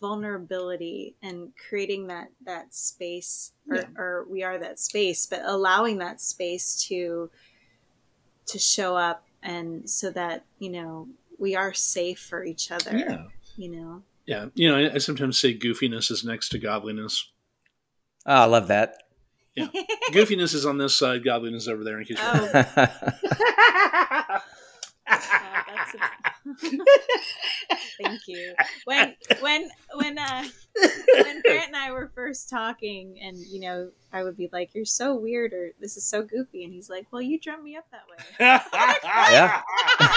vulnerability 0.00 1.14
and 1.22 1.52
creating 1.68 2.06
that 2.08 2.28
that 2.44 2.74
space 2.74 3.52
or, 3.68 3.76
Yeah. 3.76 3.84
or 3.96 4.26
we 4.30 4.42
are 4.42 4.56
that 4.58 4.78
space 4.78 5.26
but 5.26 5.42
allowing 5.44 5.98
that 5.98 6.20
space 6.20 6.82
to 6.88 7.30
to 8.46 8.58
show 8.58 8.96
up 8.96 9.26
and 9.42 9.88
so 9.88 10.10
that 10.10 10.44
you 10.58 10.70
know 10.70 11.08
we 11.38 11.56
are 11.56 11.72
safe 11.72 12.20
for 12.20 12.44
each 12.44 12.70
other 12.70 12.96
yeah. 12.96 13.24
you 13.56 13.70
know 13.70 14.02
Yeah, 14.26 14.46
you 14.54 14.68
know, 14.70 14.76
I, 14.76 14.94
I 14.94 14.98
sometimes 14.98 15.38
say 15.38 15.58
goofiness 15.58 16.10
is 16.10 16.22
next 16.24 16.50
to 16.50 16.58
godliness. 16.58 17.30
Oh, 18.26 18.34
I 18.34 18.44
love 18.44 18.68
that. 18.68 19.02
Yeah, 19.56 19.66
goofiness 20.12 20.54
is 20.54 20.64
on 20.64 20.78
this 20.78 20.94
side, 20.94 21.24
godliness 21.24 21.66
over 21.66 21.82
there. 21.82 21.98
In 21.98 22.04
case 22.04 22.18
you're 22.18 22.66
Oh. 22.76 24.38
Yeah, 25.10 25.62
that's 25.66 25.94
a- 25.94 26.30
Thank 28.02 28.20
you. 28.26 28.54
When 28.84 29.14
when 29.40 29.68
when 29.94 30.18
uh 30.18 30.44
when 31.14 31.40
Grant 31.42 31.68
and 31.68 31.76
I 31.76 31.92
were 31.92 32.10
first 32.14 32.48
talking, 32.48 33.18
and 33.22 33.36
you 33.38 33.60
know, 33.60 33.90
I 34.12 34.22
would 34.22 34.36
be 34.36 34.48
like, 34.52 34.74
"You're 34.74 34.84
so 34.86 35.14
weird," 35.14 35.52
or 35.52 35.70
"This 35.80 35.96
is 35.96 36.04
so 36.06 36.22
goofy," 36.22 36.64
and 36.64 36.72
he's 36.72 36.88
like, 36.88 37.06
"Well, 37.12 37.22
you 37.22 37.38
drum 37.38 37.62
me 37.62 37.76
up 37.76 37.84
that 37.90 38.02
way." 38.08 38.16
Yeah. 38.40 39.60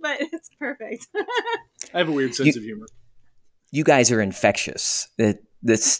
but 0.00 0.18
it's 0.20 0.50
perfect. 0.58 1.06
I 1.94 1.98
have 1.98 2.08
a 2.08 2.12
weird 2.12 2.34
sense 2.34 2.56
of 2.56 2.62
humor. 2.62 2.86
you 3.70 3.84
guys 3.84 4.10
are 4.10 4.20
infectious. 4.20 5.08
That 5.18 5.38
this 5.62 5.98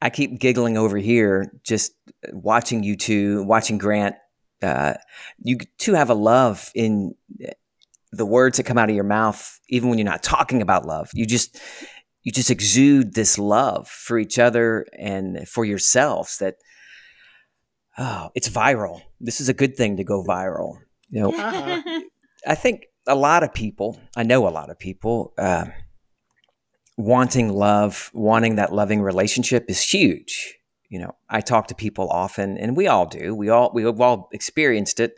I 0.00 0.10
keep 0.10 0.38
giggling 0.38 0.76
over 0.76 0.98
here 0.98 1.52
just 1.64 1.92
watching 2.32 2.82
you 2.82 2.96
two, 2.96 3.42
watching 3.44 3.78
Grant. 3.78 4.16
Uh, 4.62 4.94
you 5.42 5.58
too 5.78 5.94
have 5.94 6.10
a 6.10 6.14
love 6.14 6.70
in 6.74 7.14
the 8.12 8.26
words 8.26 8.56
that 8.58 8.64
come 8.64 8.78
out 8.78 8.90
of 8.90 8.94
your 8.94 9.04
mouth, 9.04 9.58
even 9.68 9.88
when 9.88 9.98
you're 9.98 10.04
not 10.04 10.22
talking 10.22 10.60
about 10.62 10.86
love. 10.86 11.10
You 11.14 11.26
just 11.26 11.58
you 12.22 12.30
just 12.30 12.50
exude 12.50 13.14
this 13.14 13.38
love 13.38 13.88
for 13.88 14.18
each 14.18 14.38
other 14.38 14.86
and 14.98 15.48
for 15.48 15.64
yourselves 15.64 16.38
that 16.38 16.54
oh 17.98 18.30
it's 18.34 18.48
viral 18.48 19.02
this 19.20 19.40
is 19.40 19.48
a 19.48 19.54
good 19.54 19.76
thing 19.76 19.96
to 19.96 20.04
go 20.04 20.22
viral 20.24 20.78
you 21.10 21.20
know 21.20 21.32
Uh-huh. 21.32 22.00
i 22.46 22.54
think 22.54 22.84
a 23.06 23.14
lot 23.14 23.42
of 23.42 23.52
people 23.52 24.00
i 24.16 24.22
know 24.22 24.46
a 24.48 24.50
lot 24.50 24.70
of 24.70 24.78
people 24.78 25.34
uh, 25.36 25.66
wanting 26.96 27.48
love 27.50 28.10
wanting 28.14 28.56
that 28.56 28.72
loving 28.72 29.02
relationship 29.02 29.64
is 29.68 29.82
huge 29.82 30.58
you 30.92 30.98
know 30.98 31.14
i 31.30 31.40
talk 31.40 31.66
to 31.68 31.74
people 31.74 32.08
often 32.10 32.58
and 32.58 32.76
we 32.76 32.86
all 32.86 33.06
do. 33.06 33.34
We 33.34 33.48
all 33.48 33.70
we've 33.74 34.00
all 34.00 34.28
experienced 34.32 35.00
it. 35.00 35.14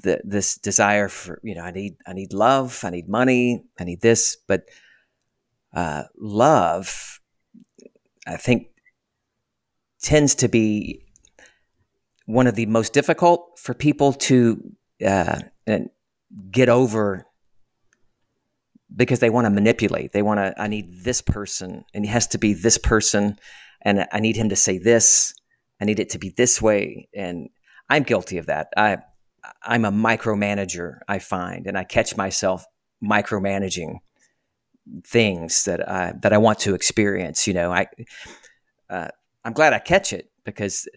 The, 0.00 0.20
this 0.24 0.56
desire 0.56 1.08
for 1.08 1.40
you 1.42 1.54
know 1.54 1.62
i 1.62 1.70
need 1.70 1.96
i 2.06 2.12
need 2.12 2.34
love 2.34 2.80
i 2.82 2.90
need 2.90 3.08
money 3.08 3.64
i 3.78 3.84
need 3.84 4.02
this 4.02 4.36
but 4.48 4.68
uh, 5.72 6.02
love 6.18 7.20
i 8.26 8.36
think 8.36 8.66
tends 10.02 10.34
to 10.34 10.48
be 10.48 11.06
one 12.26 12.46
of 12.46 12.54
the 12.54 12.66
most 12.66 12.92
difficult 12.92 13.58
for 13.58 13.72
people 13.72 14.12
to 14.12 14.74
uh, 15.06 15.38
get 16.50 16.68
over 16.68 17.24
because 18.94 19.20
they 19.20 19.30
want 19.30 19.46
to 19.46 19.50
manipulate. 19.50 20.12
They 20.12 20.22
want 20.22 20.38
to 20.38 20.54
i 20.60 20.66
need 20.66 21.04
this 21.04 21.22
person 21.22 21.84
and 21.94 22.04
it 22.04 22.08
has 22.08 22.26
to 22.28 22.38
be 22.38 22.52
this 22.52 22.78
person 22.78 23.38
and 23.84 24.06
i 24.12 24.20
need 24.20 24.36
him 24.36 24.48
to 24.48 24.56
say 24.56 24.78
this 24.78 25.34
i 25.80 25.84
need 25.84 26.00
it 26.00 26.10
to 26.10 26.18
be 26.18 26.30
this 26.30 26.60
way 26.60 27.08
and 27.14 27.48
i'm 27.88 28.02
guilty 28.02 28.38
of 28.38 28.46
that. 28.46 28.68
I 28.76 28.98
i'm 29.62 29.84
a 29.84 29.92
micromanager 29.92 31.00
i 31.08 31.18
find 31.18 31.66
and 31.66 31.76
i 31.76 31.84
catch 31.84 32.16
myself 32.16 32.64
micromanaging 33.02 33.98
things 35.06 35.64
that 35.64 35.88
i 35.88 36.12
that 36.22 36.32
i 36.32 36.38
want 36.38 36.58
to 36.60 36.74
experience 36.74 37.46
you 37.46 37.54
know? 37.54 37.72
I 37.72 37.86
uh, 38.90 39.08
i'm 39.44 39.52
glad 39.52 39.72
i 39.72 39.78
catch 39.78 40.12
it 40.12 40.30
because 40.44 40.88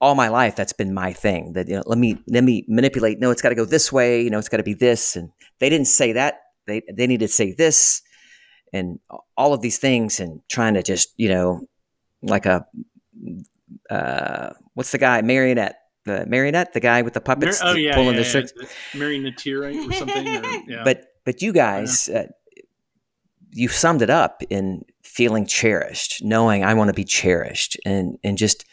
all 0.00 0.16
my 0.16 0.28
life 0.28 0.56
that's 0.56 0.72
been 0.72 0.92
my 0.92 1.12
thing 1.12 1.52
that 1.52 1.68
you 1.68 1.76
know 1.76 1.82
let 1.86 1.98
me 1.98 2.18
let 2.26 2.42
me 2.42 2.64
manipulate 2.68 3.20
no 3.20 3.30
it's 3.30 3.42
got 3.42 3.50
to 3.50 3.54
go 3.54 3.64
this 3.64 3.92
way 3.92 4.20
you 4.22 4.30
know 4.30 4.38
it's 4.38 4.48
got 4.48 4.56
to 4.56 4.64
be 4.64 4.74
this 4.74 5.14
and 5.14 5.30
they 5.62 5.70
didn't 5.70 5.86
say 5.86 6.12
that. 6.12 6.40
They 6.66 6.82
they 6.92 7.06
need 7.06 7.20
to 7.20 7.28
say 7.28 7.52
this 7.52 8.02
and 8.72 8.98
all 9.36 9.54
of 9.54 9.60
these 9.60 9.78
things 9.78 10.18
and 10.18 10.40
trying 10.48 10.74
to 10.74 10.82
just 10.82 11.14
you 11.16 11.28
know 11.28 11.60
like 12.22 12.46
a 12.46 12.66
uh 13.90 14.50
what's 14.74 14.92
the 14.92 14.98
guy 14.98 15.20
marionette 15.22 15.76
the 16.04 16.26
marionette 16.26 16.72
the 16.72 16.80
guy 16.80 17.02
with 17.02 17.14
the 17.14 17.20
Mar- 17.20 17.36
puppets 17.36 17.60
oh 17.62 17.74
yeah, 17.74 17.94
pulling 17.94 18.16
yeah, 18.16 18.22
the 18.22 18.38
yeah. 18.38 18.46
strings 18.46 19.24
Natira 19.24 19.88
or 19.88 19.92
something. 19.92 20.28
Or, 20.28 20.62
yeah. 20.68 20.82
but 20.84 21.06
but 21.24 21.42
you 21.42 21.52
guys 21.52 22.08
uh, 22.08 22.26
you 23.50 23.68
summed 23.68 24.02
it 24.02 24.10
up 24.10 24.42
in 24.50 24.84
feeling 25.02 25.46
cherished 25.46 26.24
knowing 26.24 26.64
i 26.64 26.74
want 26.74 26.88
to 26.88 26.94
be 26.94 27.04
cherished 27.04 27.78
and 27.84 28.18
and 28.24 28.38
just 28.38 28.64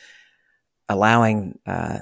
allowing 0.88 1.60
uh, 1.68 2.00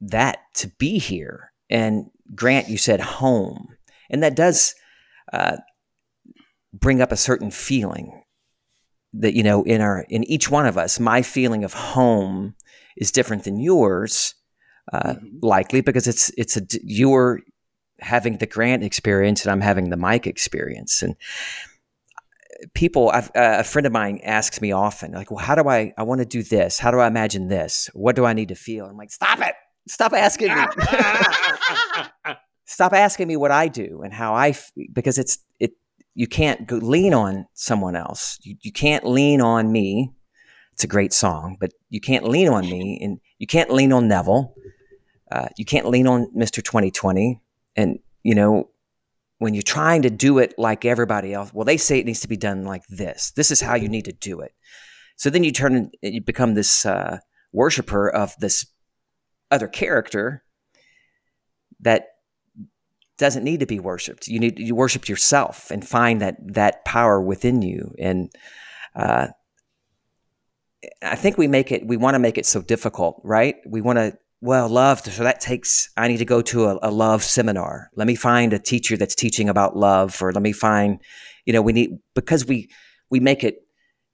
that 0.00 0.38
to 0.54 0.68
be 0.78 0.98
here 0.98 1.52
and 1.70 2.10
grant 2.34 2.68
you 2.68 2.76
said 2.76 3.00
home 3.00 3.76
and 4.10 4.22
that 4.22 4.36
does 4.36 4.74
uh, 5.32 5.56
bring 6.72 7.00
up 7.00 7.12
a 7.12 7.16
certain 7.16 7.50
feeling 7.50 8.22
that 9.14 9.34
you 9.34 9.42
know 9.42 9.62
in 9.64 9.80
our 9.80 10.04
in 10.08 10.24
each 10.24 10.50
one 10.50 10.66
of 10.66 10.76
us 10.76 11.00
my 11.00 11.22
feeling 11.22 11.64
of 11.64 11.72
home 11.72 12.54
is 12.96 13.10
different 13.10 13.44
than 13.44 13.58
yours 13.58 14.34
uh, 14.92 15.14
Mhm. 15.14 15.38
likely 15.42 15.80
because 15.80 16.06
it's 16.06 16.30
it's 16.36 16.56
a 16.56 16.62
you're 16.82 17.40
having 18.00 18.38
the 18.38 18.46
grant 18.46 18.82
experience 18.82 19.44
and 19.44 19.50
I'm 19.52 19.60
having 19.60 19.90
the 19.90 19.96
Mike 19.96 20.26
experience. 20.26 21.02
And 21.02 21.16
people 22.74 23.10
I've, 23.10 23.28
uh, 23.36 23.56
a 23.58 23.64
friend 23.64 23.86
of 23.86 23.92
mine 23.92 24.20
asks 24.24 24.60
me 24.60 24.72
often 24.72 25.12
like 25.12 25.30
well 25.30 25.38
how 25.44 25.54
do 25.54 25.68
I 25.68 25.92
I 25.96 26.02
want 26.02 26.20
to 26.20 26.24
do 26.24 26.42
this? 26.42 26.78
How 26.78 26.90
do 26.90 26.98
I 26.98 27.06
imagine 27.06 27.48
this? 27.48 27.88
What 27.94 28.16
do 28.16 28.24
I 28.24 28.32
need 28.32 28.48
to 28.48 28.54
feel? 28.54 28.86
I'm 28.86 28.96
like 28.96 29.10
stop 29.10 29.40
it! 29.40 29.54
Stop 29.88 30.12
asking 30.12 30.54
me. 30.54 30.62
Stop 32.66 32.92
asking 32.92 33.28
me 33.28 33.36
what 33.36 33.50
I 33.50 33.68
do 33.68 34.02
and 34.04 34.12
how 34.12 34.34
I 34.34 34.50
f- 34.50 34.72
because 34.92 35.16
it's 35.18 35.38
it 35.58 35.72
you 36.18 36.26
can't 36.26 36.66
go 36.66 36.78
lean 36.78 37.14
on 37.14 37.46
someone 37.54 37.94
else. 37.94 38.40
You, 38.42 38.56
you 38.62 38.72
can't 38.72 39.06
lean 39.06 39.40
on 39.40 39.70
me. 39.70 40.10
It's 40.72 40.82
a 40.82 40.88
great 40.88 41.12
song 41.12 41.56
but 41.60 41.72
you 41.90 42.00
can't 42.00 42.26
lean 42.26 42.48
on 42.48 42.68
me 42.68 42.98
and 43.00 43.20
you 43.38 43.46
can't 43.46 43.70
lean 43.70 43.92
on 43.92 44.08
Neville. 44.08 44.52
Uh, 45.30 45.46
you 45.56 45.64
can't 45.64 45.86
lean 45.86 46.08
on 46.08 46.26
Mr. 46.36 46.62
2020 46.62 47.40
and 47.76 48.00
you 48.24 48.34
know 48.34 48.68
when 49.38 49.54
you're 49.54 49.62
trying 49.62 50.02
to 50.02 50.10
do 50.10 50.38
it 50.38 50.54
like 50.58 50.84
everybody 50.84 51.32
else 51.32 51.54
well 51.54 51.64
they 51.64 51.76
say 51.76 52.00
it 52.00 52.06
needs 52.06 52.20
to 52.20 52.28
be 52.28 52.36
done 52.36 52.64
like 52.64 52.84
this. 52.88 53.30
This 53.30 53.52
is 53.52 53.60
how 53.60 53.76
you 53.76 53.88
need 53.88 54.06
to 54.06 54.12
do 54.12 54.40
it. 54.40 54.52
So 55.14 55.30
then 55.30 55.44
you 55.44 55.52
turn 55.52 55.76
and 55.76 55.92
you 56.02 56.20
become 56.20 56.54
this 56.54 56.84
uh, 56.84 57.18
worshiper 57.52 58.10
of 58.10 58.34
this 58.40 58.66
other 59.52 59.68
character 59.68 60.42
that 61.78 62.08
doesn't 63.18 63.44
need 63.44 63.60
to 63.60 63.66
be 63.66 63.80
worshipped. 63.80 64.28
You 64.28 64.38
need 64.38 64.58
you 64.58 64.74
worship 64.74 65.08
yourself 65.08 65.70
and 65.70 65.86
find 65.86 66.20
that 66.20 66.36
that 66.54 66.84
power 66.84 67.20
within 67.20 67.62
you. 67.62 67.94
And 67.98 68.30
uh, 68.94 69.28
I 71.02 71.16
think 71.16 71.36
we 71.36 71.48
make 71.48 71.72
it. 71.72 71.86
We 71.86 71.96
want 71.96 72.14
to 72.14 72.20
make 72.20 72.38
it 72.38 72.46
so 72.46 72.62
difficult, 72.62 73.20
right? 73.24 73.56
We 73.66 73.80
want 73.80 73.98
to. 73.98 74.16
Well, 74.40 74.68
love. 74.68 75.00
So 75.00 75.24
that 75.24 75.40
takes. 75.40 75.90
I 75.96 76.06
need 76.06 76.18
to 76.18 76.24
go 76.24 76.40
to 76.42 76.66
a, 76.66 76.78
a 76.82 76.90
love 76.92 77.24
seminar. 77.24 77.90
Let 77.96 78.06
me 78.06 78.14
find 78.14 78.52
a 78.52 78.58
teacher 78.58 78.96
that's 78.96 79.16
teaching 79.16 79.48
about 79.48 79.76
love, 79.76 80.22
or 80.22 80.32
let 80.32 80.42
me 80.42 80.52
find. 80.52 81.00
You 81.44 81.52
know, 81.52 81.62
we 81.62 81.72
need 81.72 81.98
because 82.14 82.46
we 82.46 82.70
we 83.10 83.18
make 83.20 83.42
it. 83.42 83.56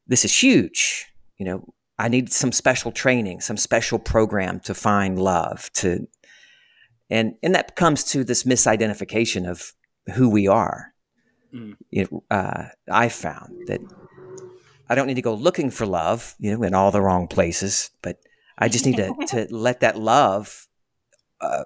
This 0.07 0.25
is 0.25 0.37
huge. 0.37 1.07
You 1.37 1.45
know, 1.45 1.75
I 1.99 2.09
need 2.09 2.33
some 2.33 2.53
special 2.53 2.91
training, 2.91 3.41
some 3.41 3.57
special 3.57 3.99
program 3.99 4.61
to 4.61 4.75
find 4.75 5.19
love 5.19 5.71
to 5.75 6.07
and 7.11 7.35
and 7.43 7.55
that 7.55 7.77
comes 7.77 8.05
to 8.05 8.25
this 8.25 8.45
misidentification 8.45 9.49
of 9.49 9.73
who 10.15 10.29
we 10.29 10.49
are. 10.49 10.95
Mm. 11.55 11.77
You 11.91 12.09
know, 12.11 12.25
uh, 12.31 12.65
I 12.91 13.09
found 13.09 13.67
that 13.67 13.81
I 14.89 14.95
don't 14.95 15.07
need 15.07 15.15
to 15.15 15.23
go 15.23 15.35
looking 15.35 15.71
for 15.71 15.87
love, 15.87 16.35
you 16.39 16.57
know, 16.57 16.63
in 16.63 16.75
all 16.75 16.91
the 16.91 17.01
wrong 17.01 17.27
places, 17.29 17.91
but 18.03 18.19
I 18.59 18.69
just 18.69 18.87
need 18.87 18.97
to 18.97 19.15
to 19.29 19.47
let 19.51 19.81
that 19.81 19.99
love 19.99 20.67
uh, 21.41 21.65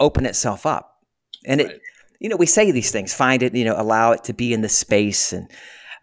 open 0.00 0.26
itself 0.26 0.66
up, 0.66 0.98
and 1.44 1.60
it. 1.60 1.66
Right. 1.66 1.80
You 2.20 2.28
know, 2.28 2.36
we 2.36 2.46
say 2.46 2.70
these 2.70 2.92
things, 2.92 3.12
find 3.12 3.42
it, 3.42 3.52
you 3.52 3.64
know, 3.64 3.74
allow 3.76 4.12
it 4.12 4.22
to 4.24 4.32
be 4.32 4.52
in 4.52 4.60
the 4.60 4.68
space 4.68 5.32
and 5.32 5.50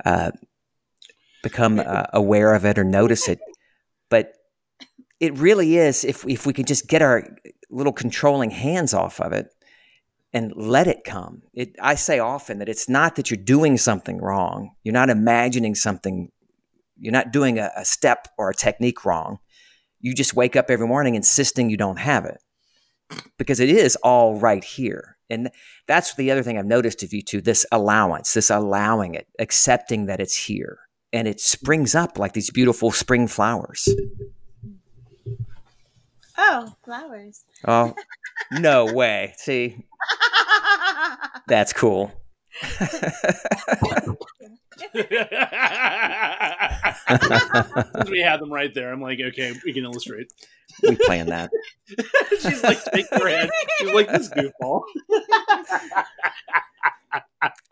uh, 0.03 0.31
become 1.43 1.79
uh, 1.79 2.07
aware 2.11 2.53
of 2.53 2.65
it 2.65 2.77
or 2.77 2.83
notice 2.83 3.29
it. 3.29 3.39
It 5.19 5.37
really 5.37 5.77
is 5.77 6.03
if 6.03 6.25
if 6.27 6.45
we 6.45 6.53
can 6.53 6.65
just 6.65 6.87
get 6.87 7.01
our 7.01 7.23
little 7.69 7.93
controlling 7.93 8.51
hands 8.51 8.93
off 8.93 9.19
of 9.19 9.33
it 9.33 9.53
and 10.33 10.53
let 10.55 10.87
it 10.87 11.03
come. 11.03 11.43
It 11.53 11.75
I 11.81 11.95
say 11.95 12.19
often 12.19 12.59
that 12.59 12.69
it's 12.69 12.87
not 12.87 13.15
that 13.15 13.29
you're 13.29 13.37
doing 13.43 13.77
something 13.77 14.19
wrong. 14.19 14.75
You're 14.83 14.93
not 14.93 15.09
imagining 15.09 15.75
something. 15.75 16.31
You're 16.97 17.13
not 17.13 17.31
doing 17.31 17.59
a, 17.59 17.71
a 17.75 17.85
step 17.85 18.27
or 18.37 18.49
a 18.49 18.55
technique 18.55 19.05
wrong. 19.05 19.39
You 20.01 20.13
just 20.13 20.33
wake 20.33 20.55
up 20.55 20.69
every 20.69 20.87
morning 20.87 21.15
insisting 21.15 21.69
you 21.69 21.77
don't 21.77 21.99
have 21.99 22.25
it 22.25 22.41
because 23.37 23.59
it 23.59 23.69
is 23.69 23.95
all 23.97 24.35
right 24.39 24.63
here. 24.63 25.17
And 25.29 25.51
that's 25.87 26.15
the 26.15 26.31
other 26.31 26.43
thing 26.43 26.57
I've 26.57 26.65
noticed 26.65 27.03
of 27.03 27.13
you 27.13 27.21
two 27.21 27.41
this 27.41 27.65
allowance, 27.71 28.33
this 28.33 28.49
allowing 28.49 29.15
it, 29.15 29.27
accepting 29.37 30.05
that 30.07 30.19
it's 30.19 30.35
here. 30.35 30.79
And 31.11 31.27
it 31.27 31.39
springs 31.39 31.95
up 31.95 32.19
like 32.19 32.33
these 32.33 32.51
beautiful 32.51 32.91
spring 32.91 33.27
flowers. 33.27 33.89
Oh, 36.39 36.73
flowers. 36.83 37.43
Oh, 37.67 37.93
no 38.51 38.85
way. 38.93 39.33
See, 39.37 39.85
that's 41.47 41.73
cool. 41.73 42.11
Since 47.19 48.09
we 48.09 48.19
had 48.19 48.39
them 48.39 48.51
right 48.51 48.73
there, 48.73 48.91
I'm 48.91 49.01
like, 49.01 49.19
okay, 49.19 49.53
we 49.65 49.73
can 49.73 49.83
illustrate. 49.83 50.31
we 50.83 50.95
plan 50.95 51.27
that. 51.27 51.51
She's 52.41 52.63
like 52.63 52.79
shaking 52.93 53.19
her 53.19 53.27
head. 53.27 53.49
She's 53.79 53.93
like 53.93 54.07
this 54.09 54.29
goofball. 54.29 54.81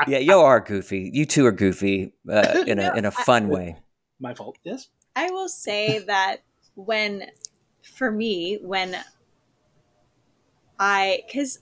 Yeah, 0.07 0.19
you 0.19 0.33
are 0.33 0.59
goofy. 0.59 1.09
You 1.13 1.25
two 1.25 1.45
are 1.45 1.51
goofy 1.51 2.13
uh, 2.29 2.63
in 2.65 2.79
a 2.79 2.83
No, 2.89 2.93
in 2.93 3.05
a 3.05 3.09
I- 3.09 3.23
fun 3.23 3.49
way. 3.49 3.77
My 4.19 4.33
fault. 4.33 4.57
Yes. 4.63 4.87
I 5.15 5.29
will 5.31 5.49
say 5.49 5.99
that 5.99 6.37
when, 6.75 7.23
for 7.93 8.11
me, 8.11 8.57
when 8.61 8.97
I, 10.79 11.23
because 11.25 11.59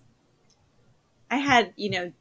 I 1.29 1.37
had, 1.37 1.73
you 1.75 1.89
know, 1.89 2.13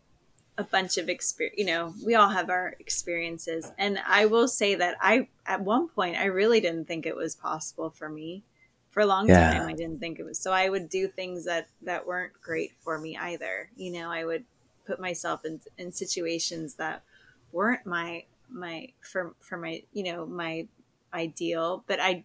a 0.59 0.65
bunch 0.65 0.99
of 0.99 1.09
experience, 1.09 1.59
you 1.59 1.67
know, 1.67 1.95
we 2.05 2.15
all 2.15 2.31
have 2.31 2.51
our 2.51 2.77
experiences. 2.81 3.73
And 3.79 3.99
I 4.07 4.27
will 4.27 4.49
say 4.49 4.75
that 4.77 4.97
I, 5.01 5.29
at 5.47 5.63
one 5.63 5.89
point, 5.89 6.17
I 6.17 6.27
really 6.27 6.61
didn't 6.61 6.87
think 6.87 7.07
it 7.07 7.17
was 7.17 7.37
possible 7.37 7.91
for 7.91 8.09
me. 8.09 8.45
For 8.91 9.01
a 9.03 9.07
long 9.07 9.31
Yeah. 9.31 9.53
time, 9.53 9.69
I 9.69 9.75
didn't 9.75 10.01
think 10.01 10.19
it 10.21 10.25
was. 10.25 10.41
So 10.41 10.53
I 10.53 10.69
would 10.69 10.89
do 10.89 11.09
things 11.09 11.47
that, 11.47 11.69
that 11.83 12.07
weren't 12.07 12.35
great 12.43 12.73
for 12.81 12.99
me 12.99 13.17
either. 13.17 13.71
You 13.77 13.93
know, 13.93 14.11
I 14.13 14.25
would 14.25 14.47
put 14.87 15.01
myself 15.01 15.45
in, 15.45 15.61
in 15.79 15.93
situations 15.93 16.77
that 16.77 17.05
weren't 17.53 17.87
my 17.87 18.25
my 18.51 18.89
for 19.01 19.35
for 19.41 19.57
my 19.57 19.83
you 19.93 20.05
know 20.05 20.27
my 20.27 20.69
ideal 21.15 21.85
but 21.87 21.99
i 22.01 22.25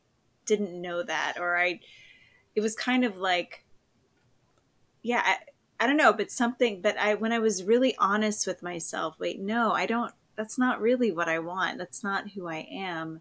didn't 0.50 0.82
know 0.82 1.02
that 1.02 1.36
or 1.40 1.58
i 1.58 1.80
it 2.56 2.62
was 2.62 2.76
kind 2.76 3.06
of 3.06 3.18
like 3.18 3.64
yeah 5.02 5.22
I, 5.24 5.38
I 5.84 5.88
don't 5.88 5.98
know 5.98 6.12
but 6.12 6.30
something 6.30 6.82
but 6.82 6.98
i 6.98 7.14
when 7.14 7.32
i 7.32 7.40
was 7.40 7.64
really 7.64 7.96
honest 7.98 8.46
with 8.46 8.62
myself 8.62 9.16
wait 9.20 9.40
no 9.40 9.72
i 9.72 9.86
don't 9.86 10.14
that's 10.40 10.58
not 10.58 10.80
really 10.80 11.12
what 11.12 11.28
i 11.28 11.38
want. 11.38 11.78
That's 11.78 12.02
not 12.02 12.30
who 12.30 12.48
i 12.48 12.66
am. 12.72 13.20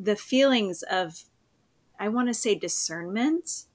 The 0.00 0.16
feelings 0.16 0.82
of 0.82 1.22
i 2.00 2.08
want 2.08 2.26
to 2.26 2.34
say 2.34 2.56
discernment 2.56 3.66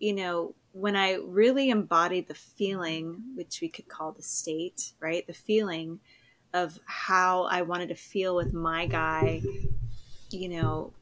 you 0.00 0.12
know 0.12 0.54
when 0.72 0.96
i 0.96 1.14
really 1.14 1.70
embodied 1.70 2.26
the 2.26 2.34
feeling 2.34 3.22
which 3.36 3.60
we 3.60 3.68
could 3.68 3.86
call 3.86 4.10
the 4.10 4.22
state 4.22 4.94
right? 4.98 5.24
The 5.28 5.32
feeling 5.32 6.00
of 6.52 6.80
how 6.86 7.44
i 7.44 7.62
wanted 7.62 7.90
to 7.90 7.94
feel 7.94 8.34
with 8.34 8.52
my 8.52 8.86
guy 8.86 9.42
you 10.30 10.48
know 10.48 10.92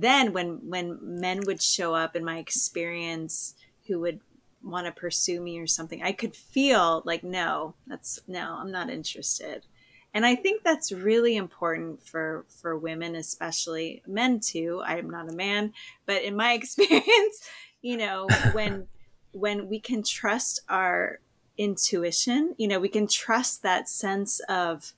then 0.00 0.32
when 0.32 0.58
when 0.68 0.98
men 1.00 1.40
would 1.46 1.62
show 1.62 1.94
up 1.94 2.16
in 2.16 2.24
my 2.24 2.38
experience 2.38 3.54
who 3.86 4.00
would 4.00 4.18
want 4.62 4.86
to 4.86 4.92
pursue 4.92 5.40
me 5.40 5.58
or 5.58 5.66
something 5.66 6.02
i 6.02 6.10
could 6.10 6.34
feel 6.34 7.02
like 7.04 7.22
no 7.22 7.74
that's 7.86 8.18
no 8.26 8.56
i'm 8.58 8.72
not 8.72 8.90
interested. 8.90 9.64
And 10.12 10.24
i 10.24 10.34
think 10.34 10.62
that's 10.62 10.90
really 10.90 11.36
important 11.36 12.04
for 12.06 12.44
for 12.48 12.78
women 12.78 13.14
especially 13.14 14.02
men 14.06 14.40
too. 14.40 14.82
I'm 14.84 15.10
not 15.10 15.30
a 15.30 15.36
man 15.36 15.72
but 16.06 16.22
in 16.22 16.36
my 16.36 16.52
experience 16.60 17.48
you 17.80 17.96
know 17.96 18.26
when 18.52 18.88
when 19.32 19.68
we 19.68 19.78
can 19.78 20.02
trust 20.02 20.60
our 20.68 21.20
intuition 21.56 22.54
you 22.58 22.66
know 22.66 22.80
we 22.80 22.88
can 22.88 23.06
trust 23.06 23.62
that 23.62 23.88
sense 23.88 24.40
of 24.48 24.92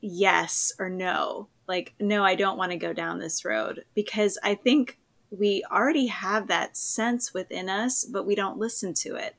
yes 0.00 0.72
or 0.78 0.88
no 0.88 1.48
like 1.74 1.94
no 2.00 2.24
i 2.24 2.34
don't 2.34 2.58
want 2.58 2.72
to 2.72 2.86
go 2.86 2.92
down 2.92 3.18
this 3.18 3.44
road. 3.44 3.84
Because 3.94 4.34
i 4.42 4.54
think 4.54 4.98
we 5.30 5.62
already 5.70 6.06
have 6.08 6.48
that 6.48 6.76
sense 6.76 7.32
within 7.32 7.68
us 7.68 8.04
but 8.04 8.26
we 8.26 8.34
don't 8.34 8.58
listen 8.58 8.92
to 9.04 9.14
it. 9.26 9.34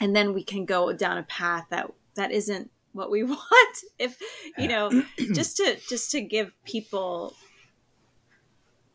And 0.00 0.14
then 0.16 0.32
we 0.34 0.42
can 0.52 0.64
go 0.64 0.92
down 0.92 1.18
a 1.18 1.22
path 1.24 1.66
that 1.70 1.86
that 2.14 2.30
isn't 2.32 2.70
what 2.92 3.10
we 3.10 3.22
want. 3.36 3.76
If 3.98 4.16
you 4.56 4.68
know 4.68 4.90
just 5.34 5.56
to 5.58 5.76
just 5.88 6.10
to 6.12 6.20
give 6.20 6.52
people 6.64 7.34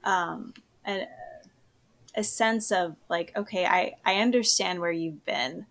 um 0.03 0.53
a, 0.85 1.05
a 2.15 2.23
sense 2.23 2.71
of 2.71 2.95
like 3.09 3.31
okay 3.35 3.65
i 3.65 3.93
i 4.05 4.21
understand 4.21 4.79
where 4.79 4.91
you've 5.03 5.25
been. 5.25 5.65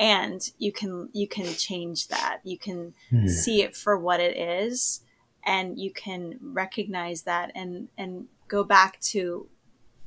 And 0.00 0.40
you 0.58 0.70
can 0.72 1.08
you 1.12 1.26
can 1.26 1.46
change 1.54 2.06
that. 2.08 2.38
You 2.44 2.56
can 2.66 2.94
Hmm. 3.10 3.26
see 3.26 3.62
it 3.62 3.74
for 3.74 3.98
what 3.98 4.20
it 4.20 4.36
is 4.36 5.00
and 5.44 5.78
you 5.78 5.90
can 5.90 6.38
recognize 6.42 7.22
that 7.22 7.52
and 7.54 7.88
and 7.96 8.26
go 8.48 8.64
back 8.64 8.98
to 9.00 9.48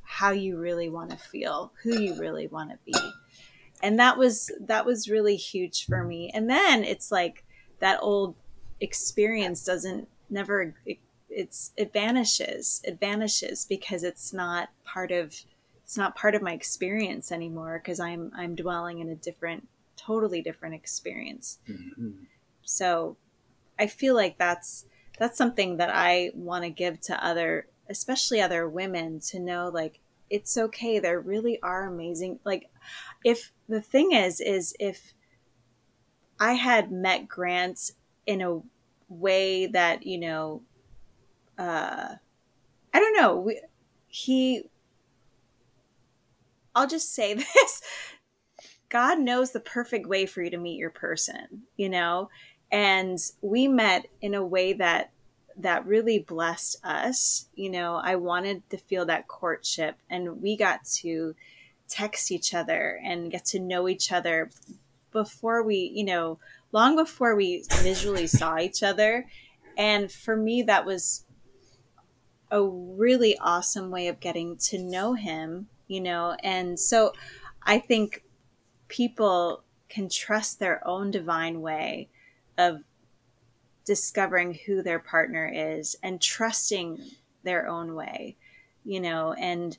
how 0.03 0.31
you 0.31 0.57
really 0.57 0.89
want 0.89 1.09
to 1.09 1.17
feel 1.17 1.71
who 1.83 1.99
you 1.99 2.19
really 2.19 2.47
want 2.47 2.69
to 2.69 2.77
be. 2.85 3.11
And 3.81 3.97
that 3.99 4.17
was 4.17 4.51
that 4.59 4.85
was 4.85 5.09
really 5.09 5.35
huge 5.35 5.85
for 5.85 6.03
me. 6.03 6.31
And 6.33 6.49
then 6.49 6.83
it's 6.83 7.11
like 7.11 7.43
that 7.79 7.99
old 8.01 8.35
experience 8.79 9.63
doesn't 9.63 10.07
never 10.29 10.75
it, 10.85 10.97
it's 11.29 11.71
it 11.77 11.93
vanishes. 11.93 12.81
It 12.83 12.99
vanishes 12.99 13.65
because 13.65 14.03
it's 14.03 14.33
not 14.33 14.69
part 14.83 15.11
of 15.11 15.35
it's 15.83 15.97
not 15.97 16.15
part 16.15 16.35
of 16.35 16.41
my 16.41 16.53
experience 16.53 17.33
anymore 17.33 17.81
because 17.83 17.99
i'm 17.99 18.31
i'm 18.33 18.55
dwelling 18.55 18.99
in 18.99 19.09
a 19.09 19.15
different 19.15 19.67
totally 19.97 20.41
different 20.41 20.73
experience. 20.73 21.59
Mhm. 21.67 22.13
so 22.63 23.17
i 23.77 23.87
feel 23.87 24.15
like 24.15 24.37
that's 24.37 24.85
that's 25.21 25.37
something 25.37 25.77
that 25.77 25.91
i 25.93 26.31
want 26.33 26.63
to 26.63 26.69
give 26.71 26.99
to 26.99 27.23
other 27.23 27.67
especially 27.87 28.41
other 28.41 28.67
women 28.67 29.19
to 29.19 29.39
know 29.39 29.69
like 29.71 29.99
it's 30.31 30.57
okay 30.57 30.97
there 30.97 31.19
really 31.19 31.61
are 31.61 31.85
amazing 31.85 32.39
like 32.43 32.71
if 33.23 33.51
the 33.69 33.81
thing 33.81 34.13
is 34.13 34.41
is 34.41 34.75
if 34.79 35.13
i 36.39 36.53
had 36.53 36.91
met 36.91 37.27
grant 37.27 37.91
in 38.25 38.41
a 38.41 38.61
way 39.09 39.67
that 39.67 40.07
you 40.07 40.17
know 40.17 40.63
uh 41.59 42.15
i 42.91 42.99
don't 42.99 43.15
know 43.15 43.35
we, 43.35 43.61
he 44.07 44.63
i'll 46.73 46.87
just 46.87 47.13
say 47.13 47.33
this 47.35 47.81
god 48.89 49.19
knows 49.19 49.51
the 49.51 49.59
perfect 49.59 50.07
way 50.07 50.25
for 50.25 50.41
you 50.41 50.49
to 50.49 50.57
meet 50.57 50.79
your 50.79 50.89
person 50.89 51.61
you 51.77 51.89
know 51.89 52.27
and 52.71 53.19
we 53.41 53.67
met 53.67 54.07
in 54.21 54.33
a 54.33 54.45
way 54.45 54.73
that 54.73 55.11
that 55.57 55.85
really 55.85 56.19
blessed 56.19 56.77
us. 56.83 57.47
You 57.55 57.69
know 57.69 57.95
i 57.95 58.15
wanted 58.15 58.67
to 58.69 58.77
feel 58.77 59.05
that 59.05 59.27
courtship 59.27 59.95
and 60.09 60.41
we 60.41 60.55
got 60.55 60.85
to 61.01 61.35
text 61.87 62.31
each 62.31 62.53
other 62.53 62.99
and 63.03 63.31
get 63.31 63.43
to 63.45 63.59
know 63.59 63.89
each 63.89 64.11
other 64.11 64.49
before 65.11 65.61
we 65.61 65.91
you 65.93 66.05
know 66.05 66.39
long 66.71 66.95
before 66.95 67.35
we 67.35 67.65
visually 67.81 68.27
saw 68.27 68.57
each 68.57 68.81
other. 68.81 69.27
And 69.77 70.11
for 70.11 70.35
me 70.35 70.61
that 70.63 70.85
was 70.85 71.25
a 72.49 72.63
really 72.63 73.37
awesome 73.39 73.91
way 73.91 74.07
of 74.07 74.19
getting 74.19 74.57
to 74.57 74.77
know 74.77 75.13
him 75.13 75.67
you 75.87 75.99
know? 75.99 76.35
And 76.41 76.79
so 76.79 77.13
i 77.63 77.77
think 77.77 78.23
people 78.87 79.63
can 79.89 80.09
trust 80.09 80.59
their 80.59 80.85
own 80.87 81.11
divine 81.11 81.61
way 81.61 82.07
of 82.57 82.81
discovering 83.85 84.57
who 84.65 84.81
their 84.83 84.99
partner 84.99 85.49
is 85.53 85.95
and 86.03 86.21
trusting 86.21 86.99
their 87.43 87.67
own 87.67 87.95
way 87.95 88.35
you 88.83 88.99
know 88.99 89.33
and 89.33 89.77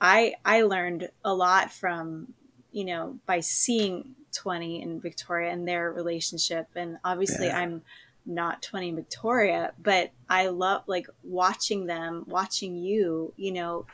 i 0.00 0.34
i 0.44 0.62
learned 0.62 1.08
a 1.24 1.34
lot 1.34 1.70
from 1.70 2.32
you 2.70 2.84
know 2.84 3.18
by 3.26 3.40
seeing 3.40 4.14
20 4.32 4.82
and 4.82 5.02
victoria 5.02 5.50
and 5.50 5.66
their 5.66 5.92
relationship 5.92 6.68
and 6.76 6.98
obviously 7.04 7.46
Yeah. 7.46 7.58
i'm 7.58 7.82
not 8.24 8.62
20 8.62 8.90
and 8.90 8.96
victoria 8.96 9.72
but 9.82 10.12
i 10.28 10.46
love 10.46 10.84
like 10.86 11.08
watching 11.24 11.86
them 11.86 12.24
watching 12.28 12.76
you 12.76 13.34
you 13.36 13.50
know 13.50 13.86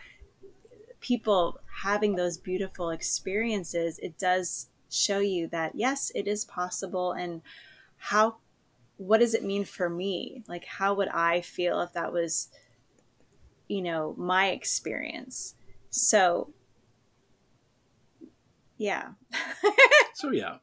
people 1.00 1.59
having 1.83 2.16
those 2.16 2.37
beautiful 2.37 2.90
experiences 2.90 3.98
it 4.00 4.18
does 4.18 4.68
show 4.90 5.20
you 5.20 5.46
that 5.48 5.74
yes 5.74 6.12
it 6.14 6.26
is 6.26 6.44
possible 6.44 7.12
and 7.12 7.40
how 7.99 8.37
what 8.97 9.19
does 9.19 9.35
it 9.35 9.45
mean 9.45 9.65
for 9.65 9.89
me? 9.89 10.43
Like 10.49 10.65
how 10.65 10.95
would 10.95 11.09
i 11.09 11.41
feel 11.41 11.81
if 11.81 11.93
that 11.93 12.13
was 12.13 12.49
you 13.69 13.83
know 13.83 14.15
my 14.17 14.49
experience? 14.49 15.55
So 15.91 16.53
yeah. 18.77 19.11
So 20.15 20.33
yeah, 20.33 20.57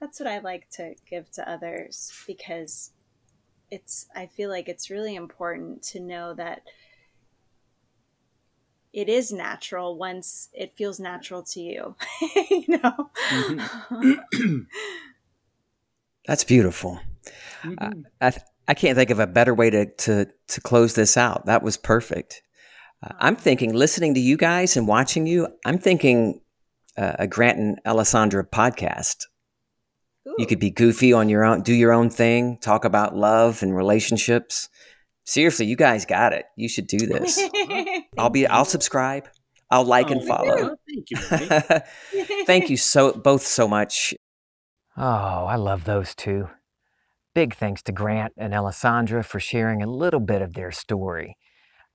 that's 0.00 0.20
what 0.20 0.28
i 0.28 0.38
like 0.38 0.70
to 0.70 0.94
give 1.10 1.28
to 1.32 1.50
others 1.50 2.12
because 2.24 2.92
it's 3.72 4.06
i 4.14 4.26
feel 4.26 4.50
like 4.50 4.68
it's 4.68 4.90
really 4.90 5.16
important 5.16 5.82
to 5.82 5.98
know 5.98 6.34
that 6.34 6.62
it 8.92 9.08
is 9.08 9.32
natural 9.32 9.96
once 9.96 10.50
it 10.52 10.76
feels 10.76 11.00
natural 11.00 11.42
to 11.42 11.60
you 11.60 11.96
you 12.50 12.64
know 12.68 13.10
mm-hmm. 13.30 14.58
That's 16.26 16.44
beautiful. 16.44 17.00
Mhm. 17.62 18.04
I, 18.20 18.30
th- 18.30 18.42
I 18.68 18.74
can't 18.74 18.96
think 18.96 19.10
of 19.10 19.18
a 19.18 19.26
better 19.26 19.54
way 19.54 19.70
to, 19.70 19.86
to, 19.86 20.26
to 20.48 20.60
close 20.60 20.94
this 20.94 21.16
out. 21.16 21.46
That 21.46 21.62
was 21.62 21.76
perfect. 21.76 22.42
Uh, 23.02 23.14
I'm 23.18 23.36
thinking, 23.36 23.72
listening 23.74 24.14
to 24.14 24.20
you 24.20 24.36
guys 24.36 24.76
and 24.76 24.86
watching 24.86 25.26
you, 25.26 25.48
I'm 25.64 25.78
thinking 25.78 26.40
uh, 26.96 27.14
a 27.18 27.26
Grant 27.26 27.58
and 27.58 27.80
Alessandra 27.86 28.44
podcast. 28.44 29.26
You 30.38 30.46
could 30.46 30.60
be 30.60 30.70
goofy 30.70 31.12
on 31.12 31.28
your 31.28 31.44
own, 31.44 31.62
do 31.62 31.74
your 31.74 31.92
own 31.92 32.08
thing, 32.08 32.56
talk 32.60 32.84
about 32.84 33.16
love 33.16 33.62
and 33.62 33.76
relationships. 33.76 34.68
Seriously, 35.24 35.66
you 35.66 35.74
guys 35.76 36.04
got 36.06 36.32
it. 36.32 36.46
You 36.56 36.68
should 36.68 36.86
do 36.86 36.98
this. 37.06 37.40
I'll 38.16 38.30
be. 38.30 38.46
I'll 38.46 38.64
subscribe. 38.64 39.28
I'll 39.70 39.84
like 39.84 40.10
and 40.10 40.20
Oh, 40.22 40.26
follow. 40.26 40.76
Thank 40.88 41.10
you. 41.10 41.16
Thank 42.46 42.70
you 42.70 42.76
so 42.76 43.12
both 43.12 43.42
so 43.44 43.66
much. 43.66 44.14
Oh, 44.96 45.46
I 45.46 45.56
love 45.56 45.84
those 45.84 46.14
two. 46.14 46.48
Big 47.34 47.54
thanks 47.54 47.82
to 47.82 47.92
Grant 47.92 48.34
and 48.36 48.52
Alessandra 48.52 49.24
for 49.24 49.40
sharing 49.40 49.82
a 49.82 49.86
little 49.86 50.20
bit 50.20 50.42
of 50.42 50.52
their 50.52 50.70
story. 50.70 51.38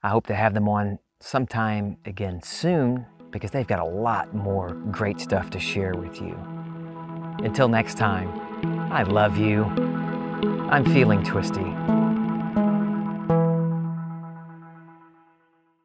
I 0.02 0.10
hope 0.10 0.26
to 0.28 0.36
have 0.36 0.56
them 0.56 0.68
on 0.68 0.98
sometime 1.20 1.98
again 2.06 2.42
soon 2.42 3.06
because 3.30 3.52
they've 3.52 3.68
got 3.68 3.80
a 3.80 3.86
lot 3.86 4.34
more 4.34 4.70
great 4.92 5.20
stuff 5.20 5.52
to 5.52 5.60
share 5.60 5.94
with 5.94 6.20
you. 6.20 6.36
Until 7.44 7.68
next 7.68 7.98
time, 7.98 8.30
I 8.92 9.04
love 9.04 9.38
you. 9.38 9.66
I'm 10.72 10.86
feeling 10.86 11.24
twisty. 11.24 11.97